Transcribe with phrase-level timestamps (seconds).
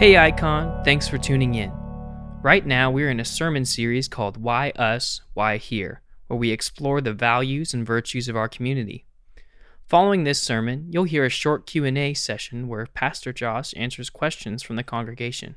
[0.00, 1.70] Hey Icon, thanks for tuning in.
[2.42, 7.02] Right now, we're in a sermon series called Why Us, Why Here, where we explore
[7.02, 9.04] the values and virtues of our community.
[9.84, 14.76] Following this sermon, you'll hear a short Q&A session where Pastor Josh answers questions from
[14.76, 15.56] the congregation.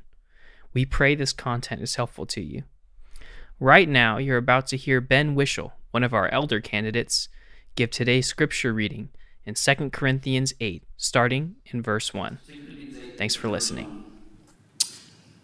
[0.74, 2.64] We pray this content is helpful to you.
[3.58, 7.30] Right now, you're about to hear Ben Wishel, one of our elder candidates,
[7.76, 9.08] give today's scripture reading
[9.46, 12.40] in 2 Corinthians 8, starting in verse 1.
[13.16, 14.03] Thanks for listening.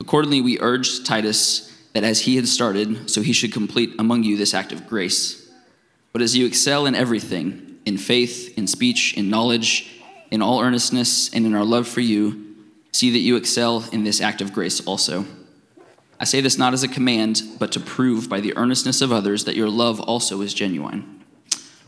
[0.00, 4.36] Accordingly, we urged Titus that as he had started, so he should complete among you
[4.36, 5.50] this act of grace.
[6.12, 11.32] But as you excel in everything, in faith, in speech, in knowledge, in all earnestness,
[11.34, 12.56] and in our love for you,
[12.92, 15.24] see that you excel in this act of grace also.
[16.20, 19.44] I say this not as a command, but to prove by the earnestness of others
[19.44, 21.24] that your love also is genuine.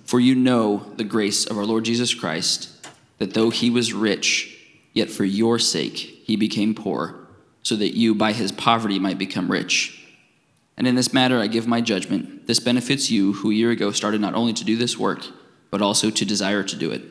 [0.05, 2.71] For you know the grace of our Lord Jesus Christ,
[3.19, 4.57] that though he was rich,
[4.93, 7.20] yet for your sake he became poor
[7.63, 9.97] so that you by his poverty might become rich.
[10.77, 12.47] And in this matter I give my judgment.
[12.47, 15.27] This benefits you who a year ago started not only to do this work,
[15.71, 17.03] but also to desire to do it.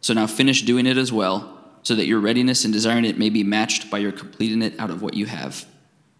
[0.00, 3.30] So now finish doing it as well, so that your readiness in desiring it may
[3.30, 5.64] be matched by your completing it out of what you have.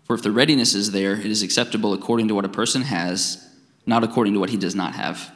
[0.04, 3.46] For if the readiness is there, it is acceptable according to what a person has,
[3.86, 5.32] not according to what he does not have.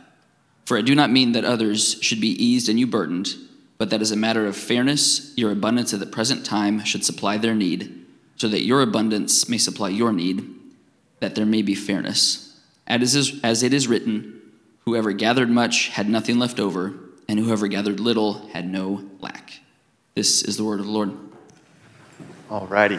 [0.64, 3.34] For I do not mean that others should be eased and you burdened,
[3.78, 7.36] but that as a matter of fairness, your abundance at the present time should supply
[7.36, 8.06] their need
[8.38, 10.48] so that your abundance may supply your need,
[11.20, 12.56] that there may be fairness.
[12.86, 14.40] As, it is written,
[14.84, 16.94] whoever gathered much had nothing left over,
[17.28, 19.60] and whoever gathered little had no lack.
[20.14, 21.12] This is the word of the Lord.
[22.48, 22.98] All righty.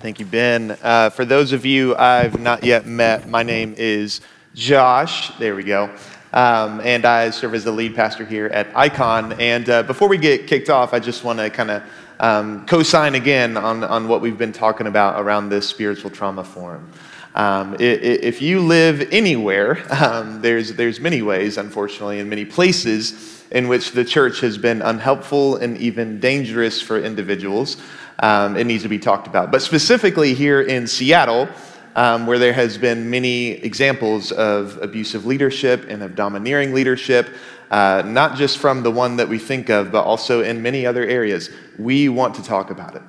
[0.00, 0.76] Thank you, Ben.
[0.82, 4.20] Uh, for those of you I've not yet met, my name is
[4.54, 5.36] Josh.
[5.38, 5.94] There we go.
[6.32, 9.34] Um, and I serve as the lead pastor here at Icon.
[9.34, 11.82] And uh, before we get kicked off, I just want to kind of
[12.22, 16.44] um, co sign again on, on what we've been talking about around this spiritual trauma
[16.44, 16.90] forum.
[17.34, 23.68] Um, if you live anywhere, um, there's, there's many ways, unfortunately, in many places in
[23.68, 27.76] which the church has been unhelpful and even dangerous for individuals.
[28.20, 29.50] Um, it needs to be talked about.
[29.50, 31.48] But specifically here in Seattle,
[31.96, 37.28] um, where there has been many examples of abusive leadership and of domineering leadership,
[37.72, 41.04] uh, not just from the one that we think of, but also in many other
[41.04, 41.48] areas.
[41.78, 43.02] We want to talk about it.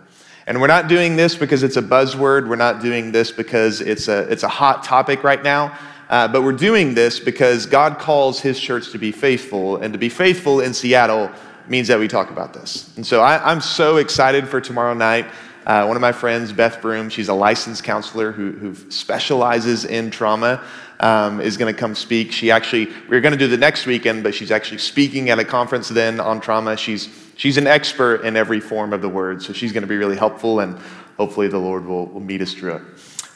[0.48, 2.48] And we're not doing this because it's a buzzword.
[2.48, 5.78] We're not doing this because it's a, it's a hot topic right now.
[6.10, 9.78] Uh, but we're doing this because God calls His church to be faithful.
[9.78, 11.30] And to be faithful in Seattle
[11.68, 12.96] means that we talk about this.
[12.96, 15.26] And so I, am so excited for tomorrow night.
[15.66, 20.12] Uh, one of my friends, Beth Broom, she's a licensed counselor who, who specializes in
[20.12, 20.64] trauma
[21.00, 22.32] um, is going to come speak.
[22.32, 25.40] She actually, we are going to do the next weekend, but she's actually speaking at
[25.40, 26.76] a conference then on trauma.
[26.76, 29.98] She's, she's an expert in every form of the word, so she's going to be
[29.98, 30.78] really helpful, and
[31.18, 32.82] hopefully the Lord will, will meet us through it.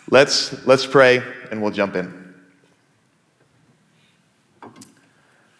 [0.09, 1.21] Let's, let's pray,
[1.51, 2.33] and we'll jump in.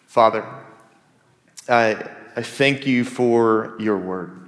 [0.06, 0.44] Father,
[1.68, 4.47] I, I thank you for your word.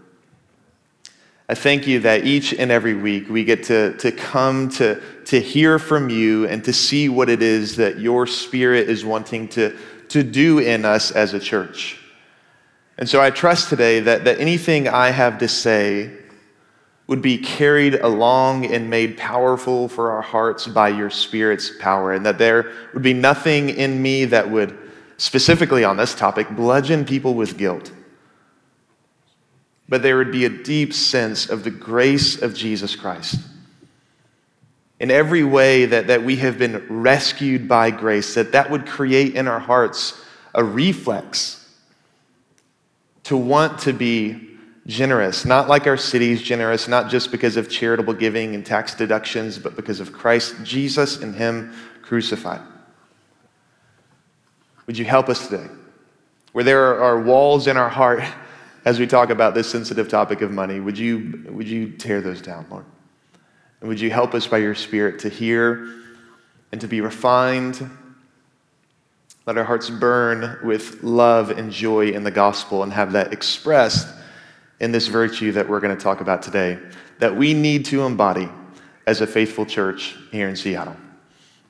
[1.51, 5.41] I thank you that each and every week we get to, to come to, to
[5.41, 9.77] hear from you and to see what it is that your spirit is wanting to,
[10.11, 11.99] to do in us as a church.
[12.99, 16.13] And so I trust today that, that anything I have to say
[17.09, 22.25] would be carried along and made powerful for our hearts by your Spirit's power, and
[22.27, 24.79] that there would be nothing in me that would,
[25.17, 27.91] specifically on this topic, bludgeon people with guilt
[29.91, 33.41] but there would be a deep sense of the grace of Jesus Christ.
[35.01, 39.35] In every way that, that we have been rescued by grace, that that would create
[39.35, 41.57] in our hearts a reflex
[43.25, 44.57] to want to be
[44.87, 49.59] generous, not like our city's generous, not just because of charitable giving and tax deductions,
[49.59, 52.61] but because of Christ Jesus and Him crucified.
[54.87, 55.67] Would you help us today?
[56.53, 58.23] Where there are walls in our heart
[58.85, 62.41] as we talk about this sensitive topic of money, would you, would you tear those
[62.41, 62.85] down, Lord?
[63.81, 65.89] And would you help us by your Spirit to hear
[66.73, 67.91] and to be refined?
[69.47, 74.09] Let our hearts burn with love and joy in the gospel and have that expressed
[74.81, 76.79] in this virtue that we're going to talk about today
[77.19, 78.49] that we need to embody
[79.07, 80.97] as a faithful church here in Seattle.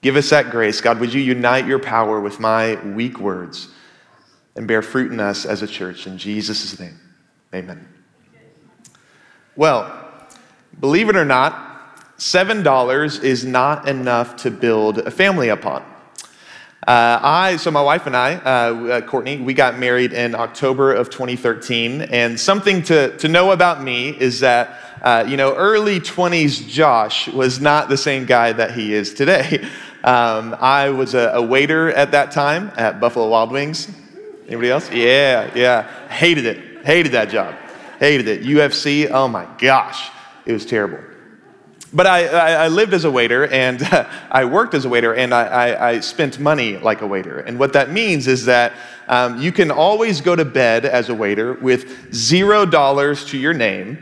[0.00, 0.80] Give us that grace.
[0.80, 3.68] God, would you unite your power with my weak words
[4.56, 6.06] and bear fruit in us as a church?
[6.06, 6.99] In Jesus' name,
[7.55, 7.87] amen.
[9.56, 10.08] Well,
[10.79, 15.82] believe it or not, $7 is not enough to build a family upon.
[16.87, 20.93] Uh, I, so my wife and I, uh, uh, Courtney, we got married in October
[20.93, 22.02] of 2013.
[22.02, 27.29] And something to, to know about me is that, uh, you know, early 20s Josh
[27.29, 29.67] was not the same guy that he is today.
[30.02, 33.87] Um, I was a, a, waiter at that time at Buffalo Wild Wings.
[34.50, 34.91] Anybody else?
[34.91, 36.08] Yeah, yeah.
[36.08, 36.85] Hated it.
[36.85, 37.55] Hated that job.
[38.00, 38.43] Hated it.
[38.43, 40.11] UFC, oh my gosh,
[40.44, 40.99] it was terrible.
[41.93, 43.82] But I, I, I, lived as a waiter and
[44.31, 47.41] I worked as a waiter and I, I, I, spent money like a waiter.
[47.41, 48.73] And what that means is that
[49.06, 53.55] um, you can always go to bed as a waiter with zero dollars to your
[53.55, 53.99] name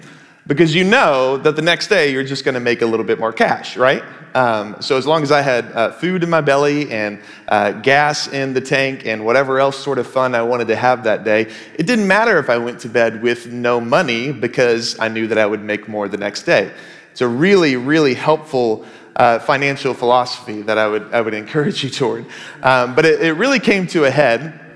[0.48, 3.20] because you know that the next day you're just going to make a little bit
[3.20, 4.02] more cash, right?
[4.34, 8.28] Um, so as long as I had uh, food in my belly and uh, gas
[8.28, 11.52] in the tank and whatever else sort of fun I wanted to have that day,
[11.74, 15.38] it didn't matter if I went to bed with no money because I knew that
[15.38, 16.72] I would make more the next day.
[17.12, 18.86] It's a really, really helpful
[19.16, 22.24] uh, financial philosophy that I would, I would encourage you toward.
[22.62, 24.67] Um, but it, it really came to a head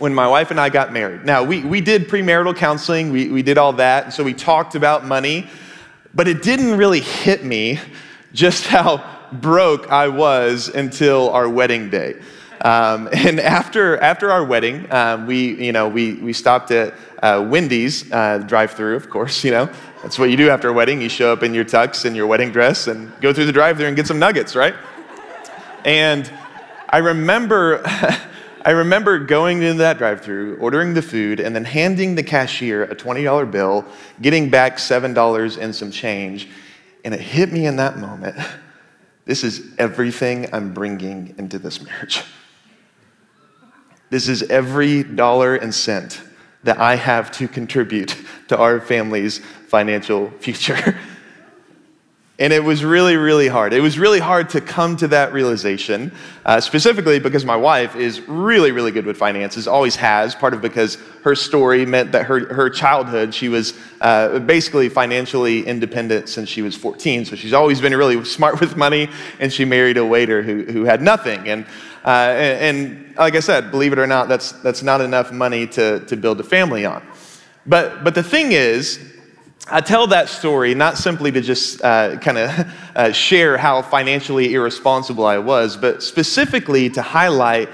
[0.00, 1.26] when my wife and I got married.
[1.26, 4.74] Now, we, we did premarital counseling, we, we did all that, and so we talked
[4.74, 5.46] about money,
[6.14, 7.78] but it didn't really hit me
[8.32, 12.18] just how broke I was until our wedding day.
[12.62, 17.46] Um, and after, after our wedding, um, we, you know, we, we stopped at uh,
[17.46, 19.68] Wendy's uh, drive through, of course, you know,
[20.02, 21.02] that's what you do after a wedding.
[21.02, 23.76] You show up in your tux and your wedding dress and go through the drive
[23.76, 24.74] through and get some nuggets, right?
[25.84, 26.32] And
[26.88, 27.82] I remember.
[28.64, 32.84] I remember going into that drive through, ordering the food, and then handing the cashier
[32.84, 33.84] a $20 bill,
[34.20, 36.48] getting back $7 and some change.
[37.04, 38.36] And it hit me in that moment
[39.30, 42.24] this is everything I'm bringing into this marriage.
[44.10, 46.20] This is every dollar and cent
[46.64, 48.16] that I have to contribute
[48.48, 50.98] to our family's financial future.
[52.40, 53.74] and it was really, really hard.
[53.74, 56.10] It was really hard to come to that realization,
[56.46, 60.62] uh, specifically because my wife is really, really good with finances, always has, part of
[60.62, 66.48] because her story meant that her, her childhood, she was uh, basically financially independent since
[66.48, 67.26] she was 14.
[67.26, 70.84] So she's always been really smart with money, and she married a waiter who, who
[70.84, 71.46] had nothing.
[71.46, 71.66] And
[72.02, 75.66] uh, and, and, like I said, believe it or not, that's, that's not enough money
[75.66, 77.06] to, to build a family on.
[77.66, 78.98] But, but the thing is,
[79.72, 84.54] I tell that story not simply to just uh, kind of uh, share how financially
[84.54, 87.68] irresponsible I was, but specifically to highlight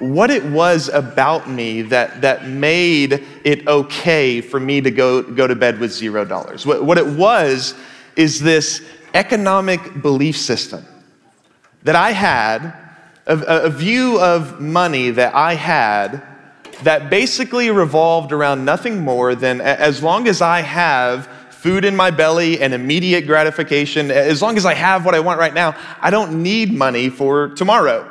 [0.00, 5.46] what it was about me that, that made it okay for me to go, go
[5.46, 6.66] to bed with zero dollars.
[6.66, 7.74] What, what it was
[8.16, 8.82] is this
[9.14, 10.84] economic belief system
[11.84, 12.72] that I had
[13.26, 16.22] a, a view of money that I had
[16.82, 21.26] that basically revolved around nothing more than as long as I have
[21.58, 25.40] food in my belly and immediate gratification, as long as I have what I want
[25.40, 28.10] right now, I don't need money for tomorrow.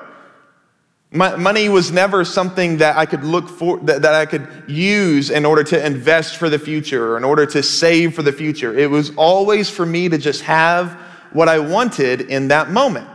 [1.11, 5.29] My, money was never something that I could look for, that, that I could use
[5.29, 8.77] in order to invest for the future or in order to save for the future.
[8.77, 11.00] It was always for me to just have
[11.31, 13.07] what I wanted in that moment.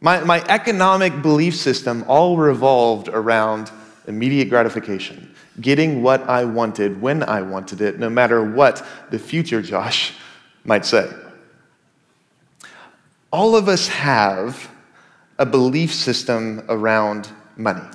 [0.00, 3.72] My, my economic belief system all revolved around
[4.10, 9.62] immediate gratification, getting what I wanted when I wanted it, no matter what the future
[9.62, 10.12] Josh
[10.64, 11.10] might say.
[13.32, 14.68] All of us have
[15.38, 17.88] a belief system around money.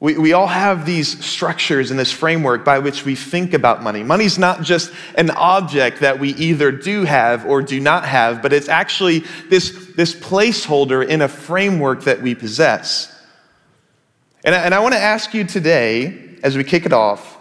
[0.00, 4.02] We, we all have these structures and this framework by which we think about money.
[4.02, 8.54] Money's not just an object that we either do have or do not have, but
[8.54, 9.18] it's actually
[9.50, 13.14] this, this placeholder in a framework that we possess.
[14.44, 17.38] And I, and I want to ask you today, as we kick it off,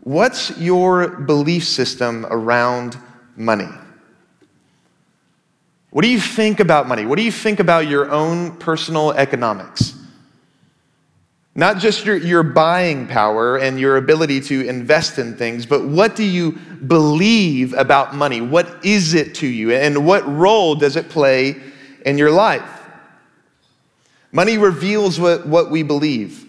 [0.00, 2.96] what's your belief system around
[3.36, 3.68] money?
[5.90, 7.06] What do you think about money?
[7.06, 9.94] What do you think about your own personal economics?
[11.54, 16.14] Not just your, your buying power and your ability to invest in things, but what
[16.14, 16.52] do you
[16.86, 18.42] believe about money?
[18.42, 19.72] What is it to you?
[19.72, 21.56] And what role does it play
[22.04, 22.75] in your life?
[24.36, 26.46] Money reveals what, what we believe.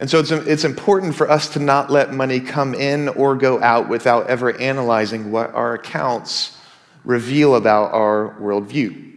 [0.00, 3.62] And so it's, it's important for us to not let money come in or go
[3.62, 6.56] out without ever analyzing what our accounts
[7.04, 9.14] reveal about our worldview.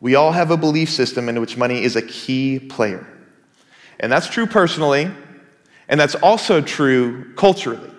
[0.00, 3.06] We all have a belief system in which money is a key player.
[4.00, 5.10] And that's true personally,
[5.86, 7.91] And that's also true culturally.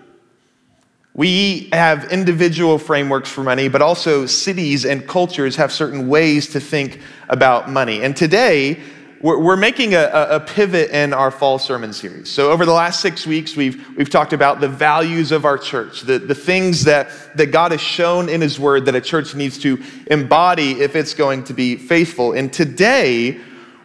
[1.15, 6.60] We have individual frameworks for money, but also cities and cultures have certain ways to
[6.60, 8.01] think about money.
[8.01, 8.82] And today,
[9.22, 12.29] we're, making a, a, pivot in our fall sermon series.
[12.29, 16.01] So, over the last six weeks, we've, we've talked about the values of our church,
[16.01, 19.58] the, the things that, that God has shown in His Word that a church needs
[19.60, 22.34] to embody if it's going to be faithful.
[22.34, 23.39] And today,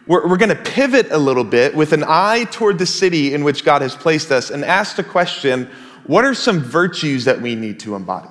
[0.07, 3.43] we're, we're going to pivot a little bit with an eye toward the city in
[3.43, 5.69] which God has placed us and ask the question
[6.09, 8.29] what are some virtues that we need to embody?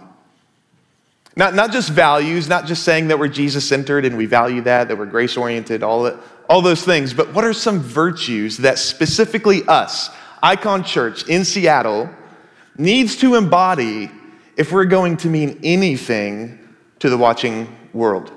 [1.37, 4.89] Not, not just values, not just saying that we're Jesus centered and we value that,
[4.89, 6.11] that we're grace oriented, all,
[6.49, 10.11] all those things, but what are some virtues that specifically us,
[10.43, 12.11] Icon Church in Seattle,
[12.77, 14.11] needs to embody
[14.57, 16.59] if we're going to mean anything
[16.99, 18.33] to the watching world?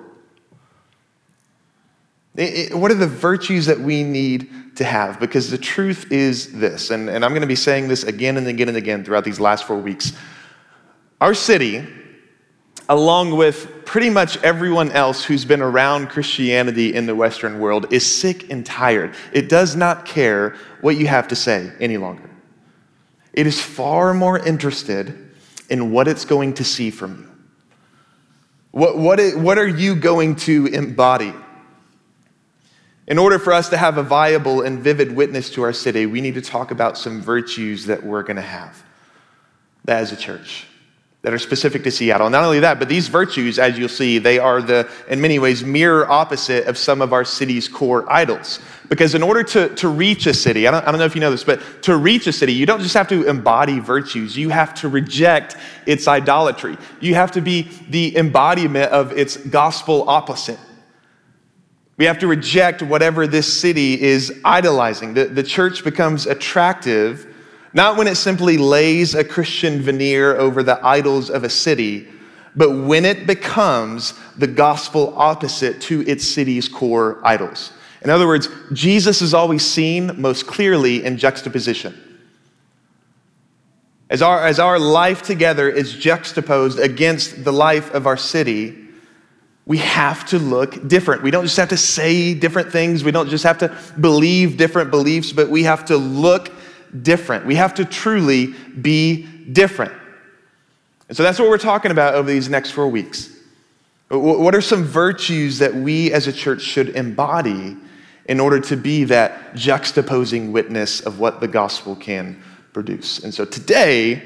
[2.35, 5.19] It, it, what are the virtues that we need to have?
[5.19, 8.47] Because the truth is this, and, and I'm going to be saying this again and
[8.47, 10.13] again and again throughout these last four weeks.
[11.19, 11.87] Our city,
[12.89, 18.05] along with pretty much everyone else who's been around Christianity in the Western world, is
[18.05, 19.15] sick and tired.
[19.33, 22.29] It does not care what you have to say any longer.
[23.33, 25.31] It is far more interested
[25.69, 27.27] in what it's going to see from you.
[28.71, 31.33] What, what, what are you going to embody?
[33.11, 36.21] In order for us to have a viable and vivid witness to our city, we
[36.21, 38.81] need to talk about some virtues that we're going to have
[39.85, 40.65] as a church
[41.21, 42.29] that are specific to Seattle.
[42.29, 45.61] Not only that, but these virtues, as you'll see, they are the, in many ways,
[45.61, 48.61] mirror opposite of some of our city's core idols.
[48.87, 51.19] Because in order to, to reach a city, I don't, I don't know if you
[51.19, 54.47] know this, but to reach a city, you don't just have to embody virtues, you
[54.47, 56.77] have to reject its idolatry.
[57.01, 60.59] You have to be the embodiment of its gospel opposite.
[62.01, 65.13] We have to reject whatever this city is idolizing.
[65.13, 67.27] The, the church becomes attractive
[67.73, 72.07] not when it simply lays a Christian veneer over the idols of a city,
[72.55, 77.71] but when it becomes the gospel opposite to its city's core idols.
[78.03, 81.95] In other words, Jesus is always seen most clearly in juxtaposition.
[84.09, 88.80] As our, as our life together is juxtaposed against the life of our city,
[89.65, 91.21] we have to look different.
[91.23, 93.03] We don't just have to say different things.
[93.03, 96.51] We don't just have to believe different beliefs, but we have to look
[97.03, 97.45] different.
[97.45, 99.93] We have to truly be different.
[101.07, 103.37] And so that's what we're talking about over these next four weeks.
[104.09, 107.77] What are some virtues that we as a church should embody
[108.25, 112.41] in order to be that juxtaposing witness of what the gospel can
[112.73, 113.19] produce?
[113.23, 114.21] And so today,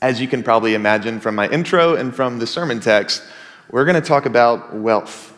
[0.00, 3.22] as you can probably imagine from my intro and from the sermon text,
[3.70, 5.32] we're going to talk about wealth.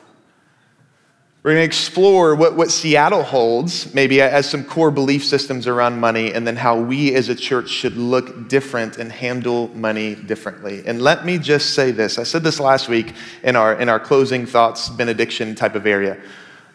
[1.46, 6.00] We're going to explore what, what Seattle holds, maybe as some core belief systems around
[6.00, 10.82] money, and then how we as a church should look different and handle money differently.
[10.84, 13.14] And let me just say this I said this last week
[13.44, 16.20] in our, in our closing thoughts, benediction type of area.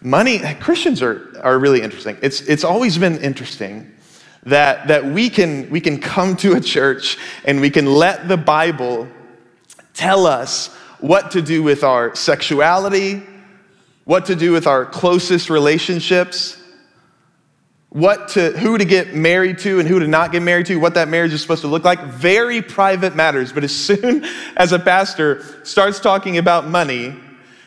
[0.02, 2.18] Money, Christians are, are really interesting.
[2.22, 3.92] It's, it's always been interesting
[4.44, 8.38] that, that we, can, we can come to a church and we can let the
[8.38, 9.10] Bible
[9.94, 13.22] tell us what to do with our sexuality,
[14.06, 16.62] what to do with our closest relationships,
[17.90, 20.94] what to, who to get married to and who to not get married to, what
[20.94, 22.02] that marriage is supposed to look like.
[22.04, 23.52] Very private matters.
[23.52, 27.14] But as soon as a pastor starts talking about money,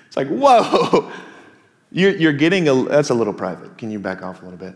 [0.07, 1.13] it's like, whoa,
[1.93, 3.77] you're, you're getting a, that's a little private.
[3.77, 4.75] Can you back off a little bit?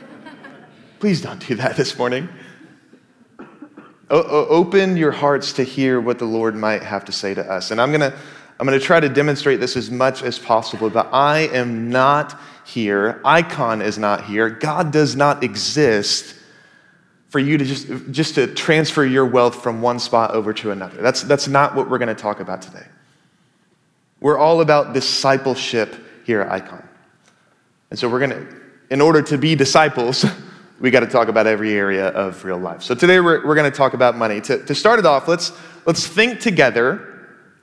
[1.00, 2.28] Please don't do that this morning.
[4.08, 7.70] O- open your hearts to hear what the Lord might have to say to us.
[7.70, 8.16] And I'm going to
[8.58, 12.40] I'm going to try to demonstrate this as much as possible, but I am not
[12.64, 13.20] here.
[13.24, 14.48] Icon is not here.
[14.48, 16.34] God does not exist
[17.28, 21.02] for you to just, just to transfer your wealth from one spot over to another.
[21.02, 22.86] That's, that's not what we're going to talk about today.
[24.20, 25.94] We're all about discipleship
[26.24, 26.88] here at Icon.
[27.90, 28.56] And so we're going to,
[28.88, 30.24] in order to be disciples,
[30.78, 32.82] we got to talk about every area of real life.
[32.82, 34.40] So today we're, we're going to talk about money.
[34.42, 35.52] To, to start it off, let's,
[35.86, 37.12] let's think together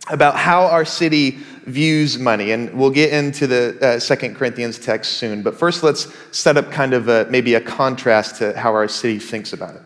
[0.10, 1.32] about how our city
[1.66, 2.52] views money.
[2.52, 5.44] And we'll get into the uh, Second Corinthians text soon.
[5.44, 9.20] But first, let's set up kind of a, maybe a contrast to how our city
[9.20, 9.82] thinks about it.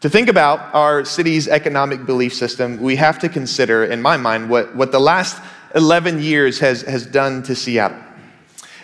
[0.00, 4.50] To think about our city's economic belief system, we have to consider, in my mind,
[4.50, 5.42] what, what the last
[5.74, 7.98] 11 years has, has done to Seattle.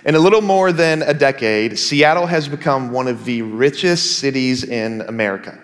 [0.05, 4.63] In a little more than a decade, Seattle has become one of the richest cities
[4.63, 5.59] in America.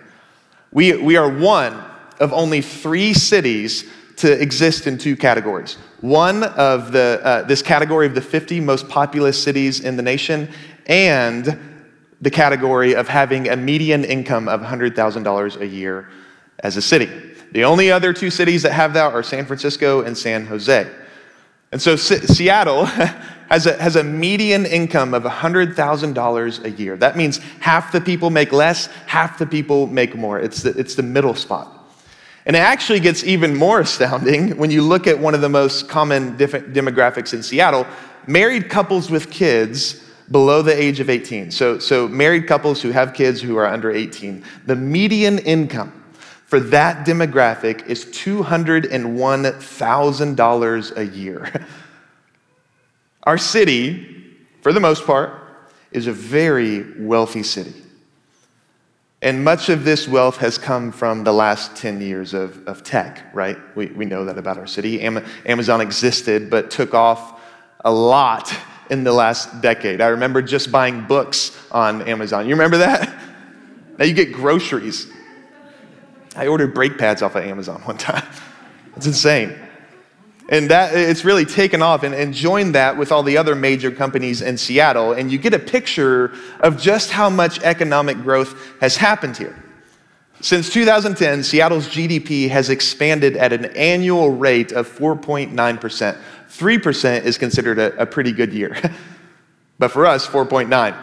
[0.72, 1.84] We, we are one
[2.20, 3.84] of only three cities
[4.16, 5.76] to exist in two categories.
[6.00, 10.48] One of the, uh, this category of the 50 most populous cities in the nation,
[10.86, 11.58] and
[12.22, 16.08] the category of having a median income of $100,000 a year
[16.60, 17.10] as a city.
[17.52, 20.90] The only other two cities that have that are San Francisco and San Jose.
[21.72, 22.88] And so S- Seattle
[23.50, 26.96] has a, has a median income of $100,000 a year.
[26.96, 30.38] That means half the people make less, half the people make more.
[30.38, 31.76] It's the, it's the middle spot.
[32.46, 35.88] And it actually gets even more astounding when you look at one of the most
[35.88, 37.88] common demographics in Seattle
[38.26, 41.50] married couples with kids below the age of 18.
[41.50, 44.44] So, so married couples who have kids who are under 18.
[44.66, 46.04] The median income
[46.46, 51.66] for that demographic is $201,000 a year.
[53.30, 54.26] Our city,
[54.60, 55.30] for the most part,
[55.92, 57.72] is a very wealthy city.
[59.22, 63.32] And much of this wealth has come from the last 10 years of, of tech,
[63.32, 63.56] right?
[63.76, 65.00] We, we know that about our city.
[65.00, 67.40] Amazon existed, but took off
[67.84, 68.52] a lot
[68.90, 70.00] in the last decade.
[70.00, 72.48] I remember just buying books on Amazon.
[72.48, 73.16] You remember that?
[73.96, 75.06] Now you get groceries.
[76.34, 78.26] I ordered brake pads off of Amazon one time.
[78.96, 79.56] It's insane.
[80.50, 83.92] And that it's really taken off and, and joined that with all the other major
[83.92, 85.12] companies in Seattle.
[85.12, 89.56] And you get a picture of just how much economic growth has happened here.
[90.40, 96.18] Since 2010, Seattle's GDP has expanded at an annual rate of 4.9%.
[96.48, 98.76] 3% is considered a, a pretty good year.
[99.78, 100.96] but for us, 4.9.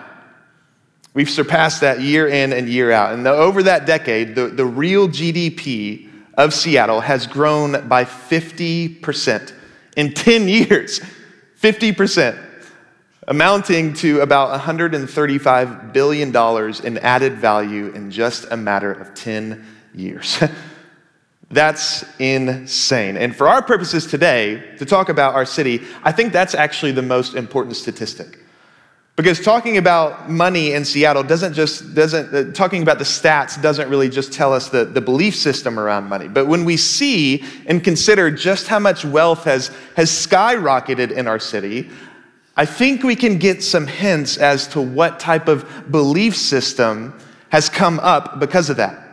[1.14, 3.14] We've surpassed that year in and year out.
[3.14, 6.07] And the, over that decade, the, the real GDP
[6.38, 9.54] of Seattle has grown by 50%
[9.98, 11.02] in 10 years.
[11.60, 12.40] 50%,
[13.28, 19.66] amounting to about $135 billion in added value in just a matter of 10
[19.96, 20.42] years.
[21.50, 23.18] that's insane.
[23.18, 27.02] And for our purposes today, to talk about our city, I think that's actually the
[27.02, 28.38] most important statistic.
[29.18, 33.90] Because talking about money in Seattle doesn't just, doesn't, uh, talking about the stats doesn't
[33.90, 36.28] really just tell us the, the belief system around money.
[36.28, 41.40] But when we see and consider just how much wealth has, has skyrocketed in our
[41.40, 41.90] city,
[42.56, 47.70] I think we can get some hints as to what type of belief system has
[47.70, 49.07] come up because of that.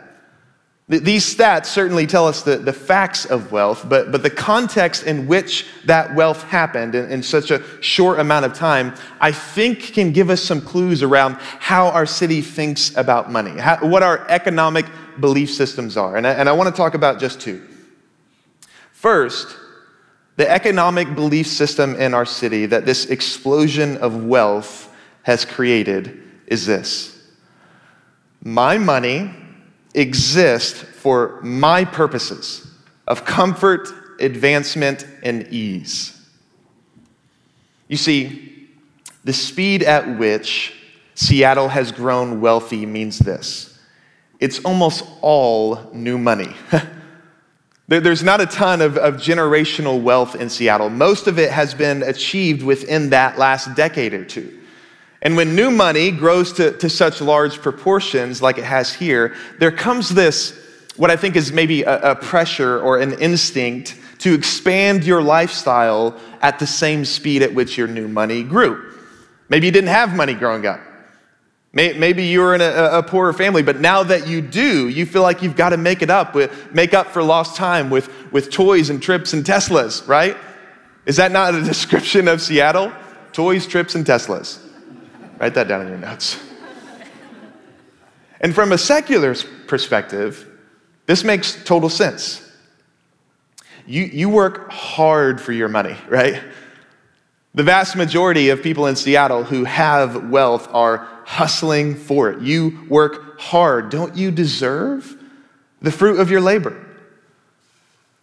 [0.86, 5.26] These stats certainly tell us the, the facts of wealth, but, but the context in
[5.26, 10.12] which that wealth happened in, in such a short amount of time, I think can
[10.12, 14.84] give us some clues around how our city thinks about money, how, what our economic
[15.20, 16.16] belief systems are.
[16.16, 17.66] And I, and I want to talk about just two.
[18.92, 19.56] First,
[20.36, 26.66] the economic belief system in our city that this explosion of wealth has created is
[26.66, 27.10] this
[28.42, 29.34] my money
[29.94, 32.66] exist for my purposes
[33.06, 33.88] of comfort,
[34.20, 36.20] advancement, and ease.
[37.88, 38.68] You see,
[39.24, 40.74] the speed at which
[41.14, 43.70] Seattle has grown wealthy means this
[44.40, 46.54] it's almost all new money.
[47.88, 50.88] There's not a ton of, of, generational wealth in Seattle.
[50.88, 54.63] Most of it has been achieved within that last decade or two.
[55.24, 59.72] And when new money grows to, to such large proportions like it has here, there
[59.72, 60.56] comes this,
[60.96, 66.20] what I think is maybe a, a pressure or an instinct to expand your lifestyle
[66.42, 68.92] at the same speed at which your new money grew.
[69.48, 70.80] Maybe you didn't have money growing up.
[71.72, 75.22] Maybe you were in a, a, poorer family, but now that you do, you feel
[75.22, 78.50] like you've got to make it up with make up for lost time with, with
[78.50, 80.36] toys and trips and Teslas, right?
[81.04, 82.92] Is that not a description of Seattle?
[83.32, 84.63] Toys, trips, and Teslas.
[85.44, 86.42] Write that down in your notes.
[88.40, 89.34] And from a secular
[89.66, 90.48] perspective,
[91.04, 92.50] this makes total sense.
[93.86, 96.42] You, you work hard for your money, right?
[97.52, 102.40] The vast majority of people in Seattle who have wealth are hustling for it.
[102.40, 103.90] You work hard.
[103.90, 105.14] Don't you deserve
[105.82, 106.82] the fruit of your labor?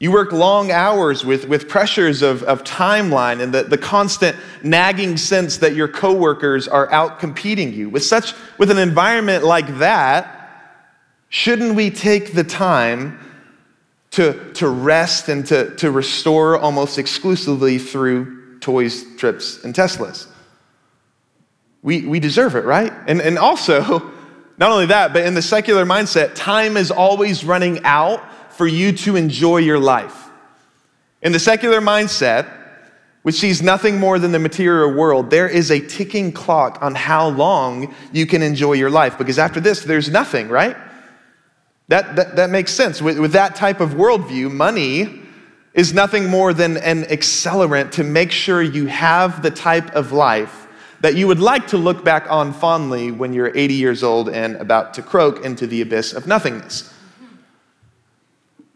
[0.02, 5.16] You work long hours with, with pressures of, of timeline and the, the constant nagging
[5.16, 7.88] sense that your coworkers are out competing you.
[7.88, 10.80] With such with an environment like that,
[11.30, 13.20] shouldn't we take the time
[14.12, 20.28] to, to rest and to, to restore almost exclusively through toys, trips, and Teslas?
[21.84, 22.92] We, we deserve it, right?
[23.06, 24.12] And, and also,
[24.58, 28.24] not only that, but in the secular mindset, time is always running out
[28.62, 30.30] for you to enjoy your life.
[31.24, 32.48] In the secular mindset,
[33.24, 37.30] which sees nothing more than the material world, there is a ticking clock on how
[37.30, 39.18] long you can enjoy your life.
[39.18, 40.78] Because after this, there's nothing, right?
[41.88, 43.02] That, that, that makes sense.
[43.02, 45.24] With, with that type of worldview, money
[45.74, 50.68] is nothing more than an accelerant to make sure you have the type of life
[51.00, 54.56] that you would like to look back on fondly when you're 80 years old and
[54.58, 56.91] about to croak into the abyss of nothingness.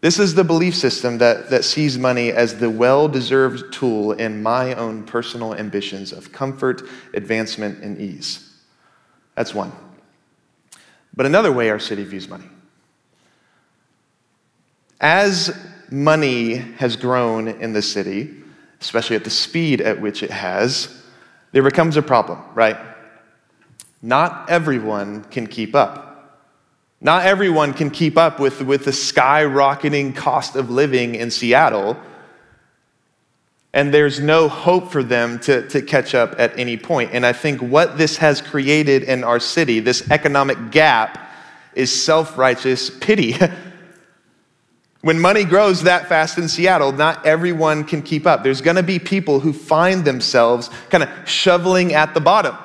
[0.06, 4.40] This is the belief system that, that sees money as the well deserved tool in
[4.40, 8.54] my own personal ambitions of comfort, advancement, and ease.
[9.34, 9.72] That's one.
[11.16, 12.44] But another way our city views money.
[15.00, 15.50] As
[15.90, 18.32] money has grown in the city,
[18.80, 21.02] especially at the speed at which it has,
[21.50, 22.76] there becomes a problem, right?
[24.02, 26.05] Not everyone can keep up.
[27.00, 31.96] Not everyone can keep up with, with the skyrocketing cost of living in Seattle,
[33.74, 37.10] and there's no hope for them to, to catch up at any point.
[37.12, 41.30] And I think what this has created in our city, this economic gap,
[41.74, 43.34] is self righteous pity.
[45.06, 48.42] When money grows that fast in Seattle, not everyone can keep up.
[48.42, 52.56] There's going to be people who find themselves kind of shoveling at the bottom,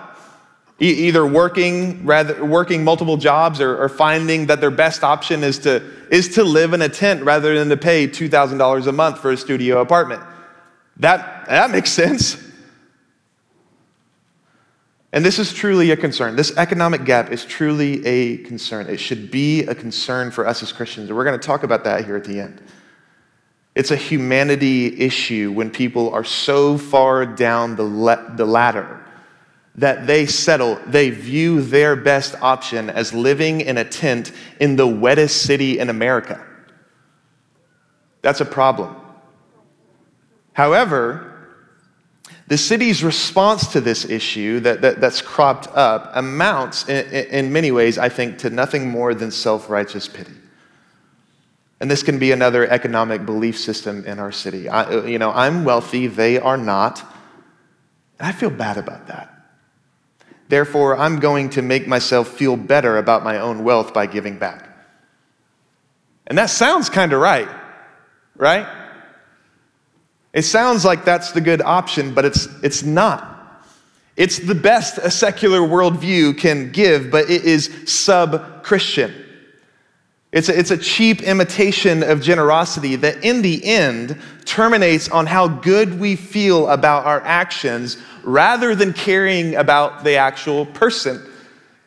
[0.88, 5.84] either working rather working multiple jobs or, or finding that their best option is to
[6.10, 9.20] is to live in a tent rather than to pay two thousand dollars a month
[9.20, 10.24] for a studio apartment.
[10.98, 12.38] That that makes sense.
[15.14, 16.38] And this is truly a concern.
[16.38, 18.88] This economic gap is truly a concern.
[18.88, 21.10] It should be a concern for us as Christians.
[21.10, 22.62] And we're going to talk about that here at the end.
[23.76, 29.01] It's a humanity issue when people are so far down the, le- the ladder
[29.76, 34.88] that they settle, they view their best option as living in a tent in the
[34.88, 36.46] wettest city in America.
[38.22, 38.96] That's a problem.
[40.54, 41.28] However,
[42.48, 47.72] the city's response to this issue that, that, that's cropped up amounts, in, in many
[47.72, 50.34] ways, I think, to nothing more than self righteous pity.
[51.80, 54.68] And this can be another economic belief system in our city.
[54.70, 57.00] I, you know, I'm wealthy, they are not.
[58.20, 59.41] And I feel bad about that.
[60.52, 64.68] Therefore, I'm going to make myself feel better about my own wealth by giving back.
[66.28, 67.48] And that sounds kind of right,
[68.36, 68.68] right?
[70.34, 73.64] It sounds like that's the good option, but it's, it's not.
[74.18, 79.14] It's the best a secular worldview can give, but it is sub Christian.
[80.34, 85.48] It's a, it's a cheap imitation of generosity that, in the end, terminates on how
[85.48, 91.22] good we feel about our actions rather than caring about the actual person.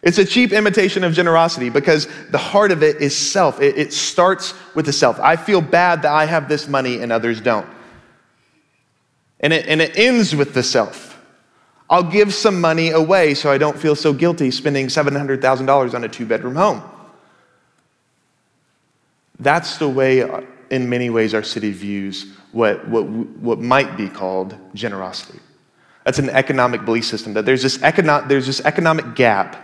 [0.02, 3.60] It's a cheap imitation of generosity because the heart of it is self.
[3.60, 5.18] It, it starts with the self.
[5.18, 7.66] I feel bad that I have this money and others don't.
[9.40, 11.18] And it, and it ends with the self.
[11.88, 16.08] I'll give some money away so I don't feel so guilty spending $700,000 on a
[16.08, 16.82] two bedroom home.
[19.38, 24.08] That's the way, uh, in many ways, our city views what, what, what might be
[24.08, 25.40] called generosity.
[26.04, 29.56] That's an economic belief system, that there's this, econo- there's this economic gap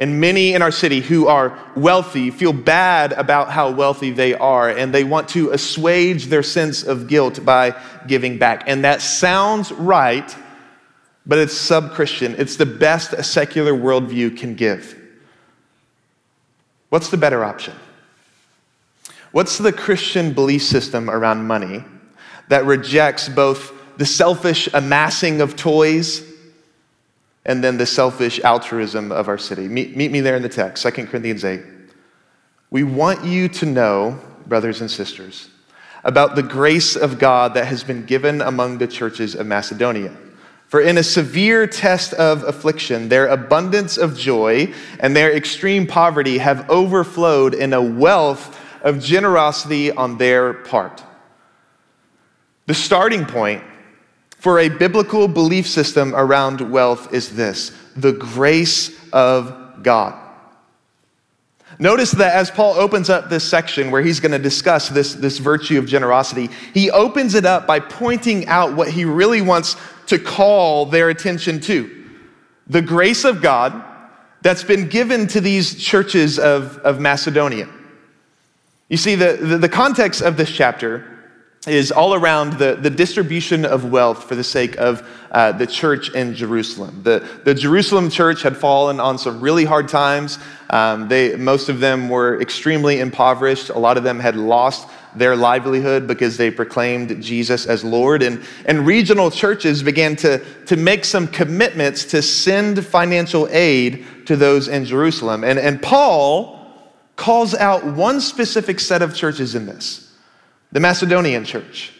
[0.00, 4.70] and many in our city who are wealthy feel bad about how wealthy they are,
[4.70, 8.64] and they want to assuage their sense of guilt by giving back.
[8.66, 10.34] And that sounds right,
[11.26, 12.34] but it's sub Christian.
[12.38, 14.98] It's the best a secular worldview can give.
[16.88, 17.74] What's the better option?
[19.32, 21.84] What's the Christian belief system around money
[22.48, 26.24] that rejects both the selfish amassing of toys
[27.44, 29.68] and then the selfish altruism of our city.
[29.68, 31.60] Meet, meet me there in the text, 2 Corinthians 8.
[32.70, 35.50] We want you to know, brothers and sisters,
[36.02, 40.16] about the grace of God that has been given among the churches of Macedonia.
[40.68, 46.38] For in a severe test of affliction, their abundance of joy and their extreme poverty
[46.38, 51.04] have overflowed in a wealth of generosity on their part.
[52.64, 53.64] The starting point
[54.40, 60.18] for a biblical belief system around wealth is this the grace of God.
[61.78, 65.38] Notice that as Paul opens up this section where he's going to discuss this, this
[65.38, 69.76] virtue of generosity, he opens it up by pointing out what he really wants
[70.06, 72.08] to call their attention to
[72.66, 73.82] the grace of God
[74.42, 77.68] that's been given to these churches of, of Macedonia.
[78.88, 81.09] You see, the, the, the context of this chapter
[81.66, 86.10] is all around the, the distribution of wealth for the sake of uh, the church
[86.14, 87.02] in Jerusalem.
[87.02, 90.38] The, the Jerusalem church had fallen on some really hard times.
[90.70, 93.68] Um, they, most of them were extremely impoverished.
[93.68, 98.22] A lot of them had lost their livelihood because they proclaimed Jesus as Lord.
[98.22, 104.34] And, and regional churches began to, to make some commitments to send financial aid to
[104.34, 105.44] those in Jerusalem.
[105.44, 106.58] And, and Paul
[107.16, 110.09] calls out one specific set of churches in this
[110.72, 111.92] the Macedonian church.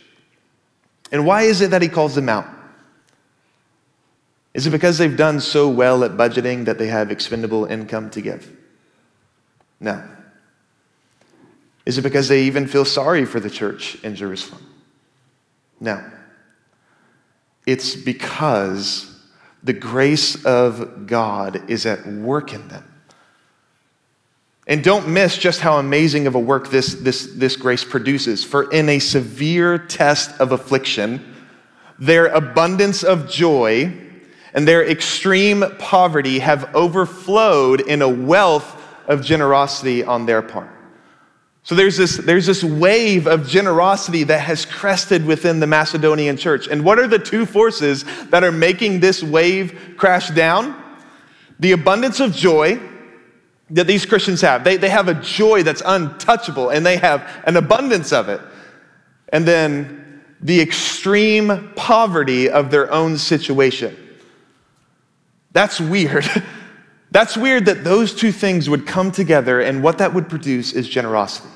[1.13, 2.47] And why is it that he calls them out?
[4.55, 8.21] Is it because they've done so well at budgeting that they have expendable income to
[8.21, 8.57] give?
[9.79, 10.09] No.
[11.87, 14.67] Is it because they even feel sorry for the church in Jerusalem?
[15.81, 16.05] No.
[17.67, 19.19] It's because
[19.63, 22.90] the grace of God is at work in them.
[24.71, 28.45] And don't miss just how amazing of a work this, this, this grace produces.
[28.45, 31.35] For in a severe test of affliction,
[31.99, 33.93] their abundance of joy
[34.55, 40.71] and their extreme poverty have overflowed in a wealth of generosity on their part.
[41.65, 46.69] So there's this, there's this wave of generosity that has crested within the Macedonian church.
[46.69, 50.81] And what are the two forces that are making this wave crash down?
[51.59, 52.81] The abundance of joy
[53.71, 54.65] that these Christians have.
[54.65, 58.41] They, they have a joy that's untouchable and they have an abundance of it.
[59.33, 63.97] And then the extreme poverty of their own situation.
[65.53, 66.29] That's weird.
[67.13, 70.89] That's weird that those two things would come together and what that would produce is
[70.89, 71.49] generosity.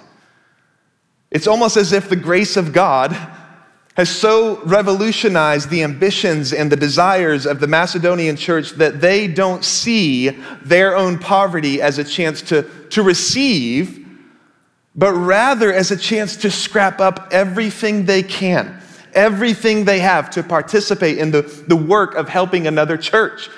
[1.31, 3.17] It's almost as if the grace of God
[3.95, 9.65] has so revolutionized the ambitions and the desires of the Macedonian church that they don't
[9.65, 10.31] see
[10.65, 14.05] their own poverty as a chance to, to receive,
[14.97, 18.81] but rather as a chance to scrap up everything they can,
[19.15, 23.49] everything they have to participate in the, the work of helping another church.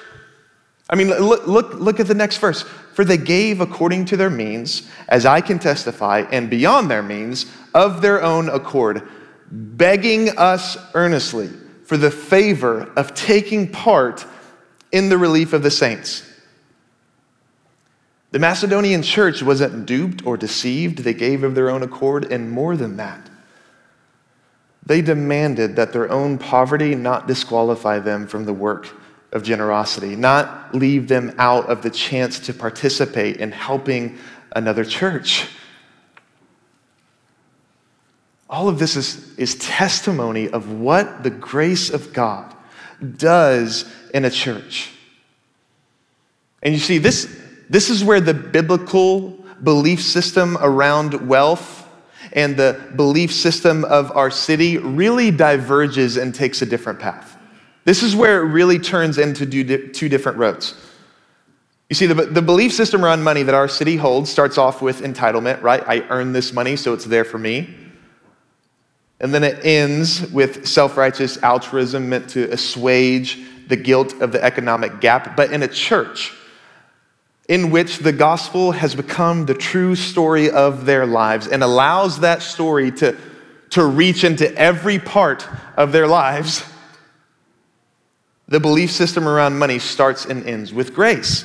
[0.90, 2.62] I mean, look, look, look at the next verse.
[2.92, 7.44] For they gave according to their means, as I can testify, and beyond their means,
[7.74, 9.06] of their own accord,
[9.50, 11.48] begging us earnestly
[11.84, 14.26] for the favor of taking part
[14.92, 16.22] in the relief of the saints.
[18.32, 22.76] The Macedonian church wasn't duped or deceived, they gave of their own accord, and more
[22.76, 23.30] than that.
[24.84, 28.88] They demanded that their own poverty not disqualify them from the work
[29.32, 34.18] of generosity, not leave them out of the chance to participate in helping
[34.54, 35.48] another church.
[38.48, 42.54] All of this is, is testimony of what the grace of God
[43.16, 44.92] does in a church.
[46.62, 49.30] And you see, this, this is where the biblical
[49.62, 51.88] belief system around wealth
[52.32, 57.36] and the belief system of our city really diverges and takes a different path.
[57.84, 60.74] This is where it really turns into two different roads.
[61.88, 65.02] You see, the, the belief system around money that our city holds starts off with
[65.02, 65.82] entitlement, right?
[65.86, 67.85] I earn this money, so it's there for me.
[69.20, 74.42] And then it ends with self righteous altruism meant to assuage the guilt of the
[74.42, 75.36] economic gap.
[75.36, 76.32] But in a church
[77.48, 82.42] in which the gospel has become the true story of their lives and allows that
[82.42, 83.16] story to,
[83.70, 86.64] to reach into every part of their lives,
[88.48, 91.44] the belief system around money starts and ends with grace.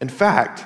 [0.00, 0.64] In fact,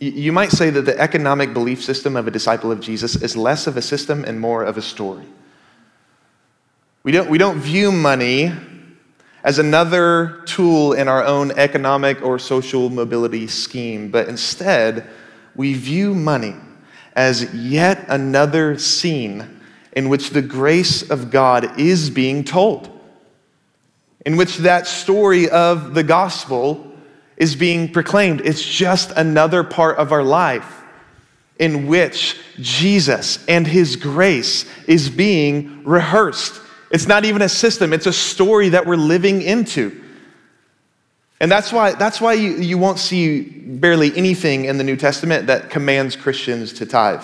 [0.00, 3.66] you might say that the economic belief system of a disciple of Jesus is less
[3.66, 5.26] of a system and more of a story.
[7.02, 8.52] We don't, we don't view money
[9.42, 15.08] as another tool in our own economic or social mobility scheme, but instead,
[15.54, 16.54] we view money
[17.14, 19.60] as yet another scene
[19.92, 22.88] in which the grace of God is being told,
[24.24, 26.87] in which that story of the gospel
[27.38, 28.42] is being proclaimed.
[28.44, 30.82] It's just another part of our life
[31.58, 36.60] in which Jesus and his grace is being rehearsed.
[36.90, 40.04] It's not even a system, it's a story that we're living into.
[41.40, 45.46] And that's why, that's why you, you won't see barely anything in the New Testament
[45.46, 47.22] that commands Christians to tithe.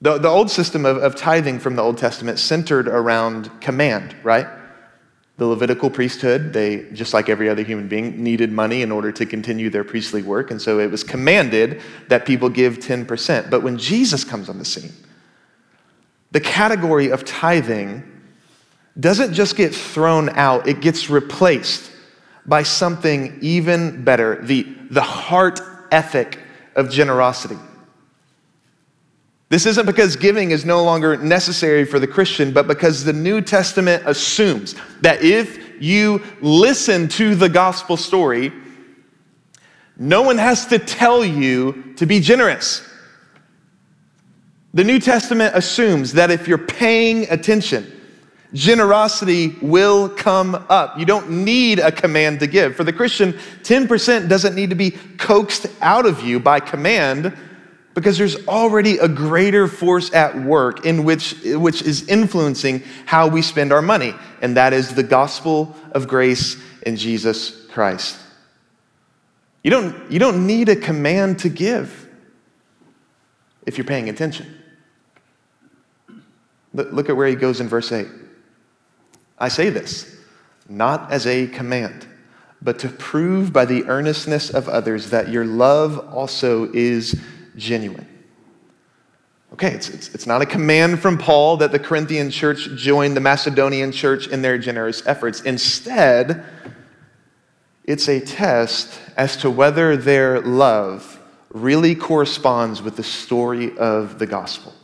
[0.00, 4.48] The, the old system of, of tithing from the Old Testament centered around command, right?
[5.38, 9.24] The Levitical priesthood, they, just like every other human being, needed money in order to
[9.24, 10.50] continue their priestly work.
[10.50, 13.48] And so it was commanded that people give 10%.
[13.48, 14.92] But when Jesus comes on the scene,
[16.32, 18.02] the category of tithing
[18.98, 21.90] doesn't just get thrown out, it gets replaced
[22.44, 25.60] by something even better the, the heart
[25.92, 26.40] ethic
[26.74, 27.58] of generosity.
[29.50, 33.40] This isn't because giving is no longer necessary for the Christian, but because the New
[33.40, 38.52] Testament assumes that if you listen to the gospel story,
[39.96, 42.86] no one has to tell you to be generous.
[44.74, 47.90] The New Testament assumes that if you're paying attention,
[48.52, 50.98] generosity will come up.
[50.98, 52.76] You don't need a command to give.
[52.76, 53.32] For the Christian,
[53.62, 57.36] 10% doesn't need to be coaxed out of you by command
[57.98, 63.42] because there's already a greater force at work in which, which is influencing how we
[63.42, 68.16] spend our money, and that is the gospel of grace in Jesus Christ.
[69.64, 72.08] You don't, you don't need a command to give
[73.66, 74.46] if you're paying attention.
[76.72, 78.06] Look at where he goes in verse 8.
[79.40, 80.20] I say this
[80.68, 82.06] not as a command,
[82.62, 87.20] but to prove by the earnestness of others that your love also is
[87.58, 88.06] genuine.
[89.52, 93.20] Okay, it's, it's, it's, not a command from Paul that the Corinthian church join the
[93.20, 95.40] Macedonian church in their generous efforts.
[95.40, 96.44] Instead,
[97.84, 101.18] it's a test as to whether their love
[101.50, 104.74] really corresponds with the story of the gospel.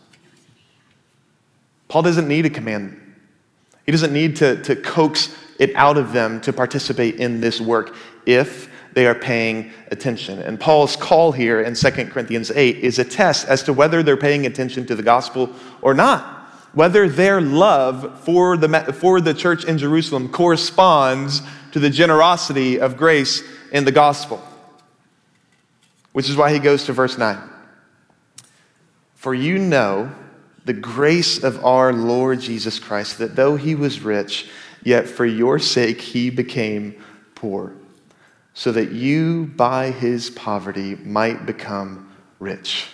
[1.88, 3.00] Paul doesn't need a command,
[3.84, 7.94] he doesn't need to, to coax it out of them to participate in this work
[8.26, 10.38] if they are paying attention.
[10.38, 14.16] And Paul's call here in 2 Corinthians 8 is a test as to whether they're
[14.16, 15.50] paying attention to the gospel
[15.82, 16.42] or not.
[16.72, 22.96] Whether their love for the, for the church in Jerusalem corresponds to the generosity of
[22.96, 24.42] grace in the gospel.
[26.12, 27.38] Which is why he goes to verse 9.
[29.14, 30.12] For you know
[30.64, 34.48] the grace of our Lord Jesus Christ, that though he was rich,
[34.82, 36.94] yet for your sake he became
[37.34, 37.74] poor
[38.54, 42.88] so that you by his poverty might become rich.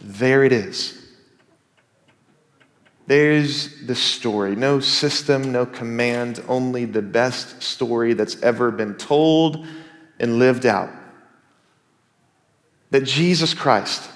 [0.00, 0.96] There it is.
[3.06, 4.54] There's the story.
[4.54, 9.66] No system, no command, only the best story that's ever been told
[10.20, 10.90] and lived out.
[12.90, 14.08] That Jesus Christ,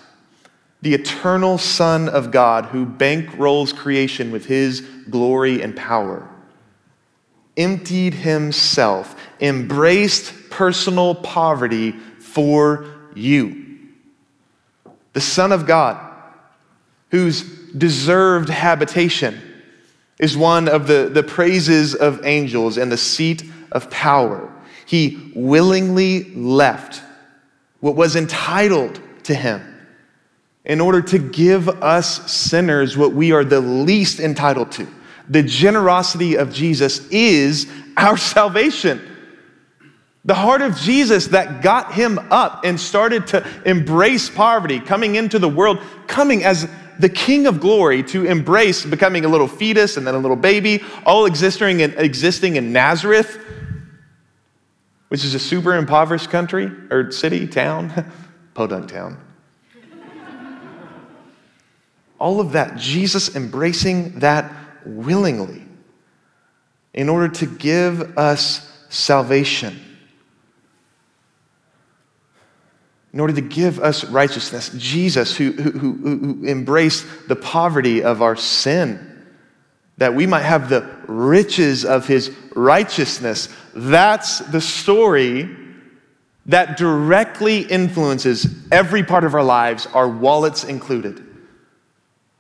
[0.83, 6.29] the eternal Son of God who bankrolls creation with his glory and power,
[7.57, 13.79] emptied himself, embraced personal poverty for you.
[15.13, 15.99] The Son of God,
[17.11, 19.41] whose deserved habitation
[20.19, 24.53] is one of the, the praises of angels and the seat of power,
[24.87, 27.03] he willingly left
[27.81, 29.63] what was entitled to him
[30.65, 34.87] in order to give us sinners what we are the least entitled to
[35.29, 39.11] the generosity of Jesus is our salvation.
[40.27, 45.39] The heart of Jesus that got him up and started to embrace poverty, coming into
[45.39, 46.67] the world, coming as
[46.99, 50.83] the King of glory to embrace becoming a little fetus and then a little baby,
[51.05, 53.39] all existing in, existing in Nazareth,
[55.09, 58.11] which is a super impoverished country or city, town,
[58.55, 59.21] podunk town.
[62.19, 64.51] all of that, Jesus embracing that
[64.87, 65.65] willingly
[66.93, 69.81] in order to give us salvation,
[73.13, 74.71] in order to give us righteousness.
[74.77, 79.27] Jesus, who, who, who, embraced the poverty of our sin,
[79.99, 83.49] that we might have the riches of his righteousness.
[83.75, 85.49] That's the story
[86.47, 91.24] that directly influences every part of our lives, our wallets included.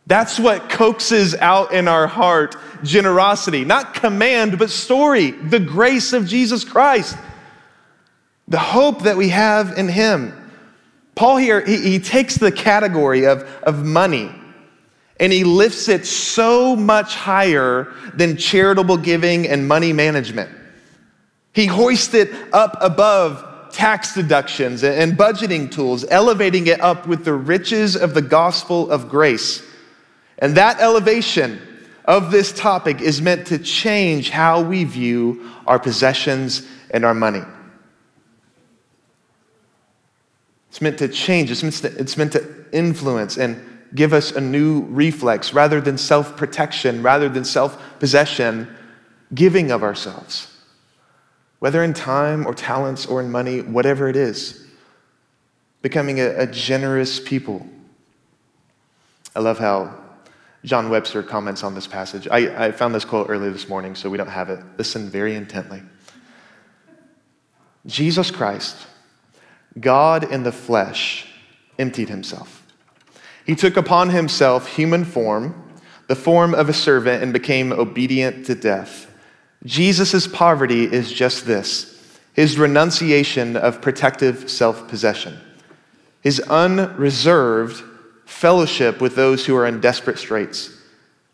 [0.06, 6.26] That's what coaxes out in our heart generosity, not command, but story, the grace of
[6.26, 7.16] Jesus Christ,
[8.46, 10.40] the hope that we have in Him.
[11.14, 14.30] Paul here, he, he takes the category of, of money
[15.20, 20.50] and he lifts it so much higher than charitable giving and money management.
[21.52, 27.32] He hoists it up above tax deductions and budgeting tools, elevating it up with the
[27.32, 29.62] riches of the gospel of grace.
[30.38, 31.60] And that elevation
[32.04, 37.42] of this topic is meant to change how we view our possessions and our money.
[40.68, 44.40] It's meant to change, it's meant to, it's meant to influence and give us a
[44.40, 48.68] new reflex rather than self protection, rather than self possession,
[49.34, 50.50] giving of ourselves.
[51.60, 54.66] Whether in time or talents or in money, whatever it is,
[55.80, 57.66] becoming a, a generous people.
[59.36, 60.03] I love how
[60.64, 62.26] John Webster comments on this passage.
[62.30, 64.60] I, I found this quote early this morning, so we don't have it.
[64.78, 65.82] Listen very intently.
[67.86, 68.76] Jesus Christ,
[69.78, 71.26] God in the flesh,
[71.78, 72.66] emptied himself.
[73.44, 75.74] He took upon himself human form,
[76.08, 79.10] the form of a servant, and became obedient to death.
[79.66, 81.90] Jesus' poverty is just this
[82.32, 85.38] his renunciation of protective self possession,
[86.22, 87.82] his unreserved
[88.34, 90.76] fellowship with those who are in desperate straits,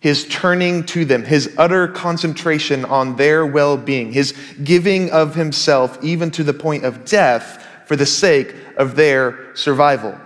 [0.00, 4.32] his turning to them, his utter concentration on their well being, his
[4.62, 10.16] giving of himself, even to the point of death, for the sake of their survival.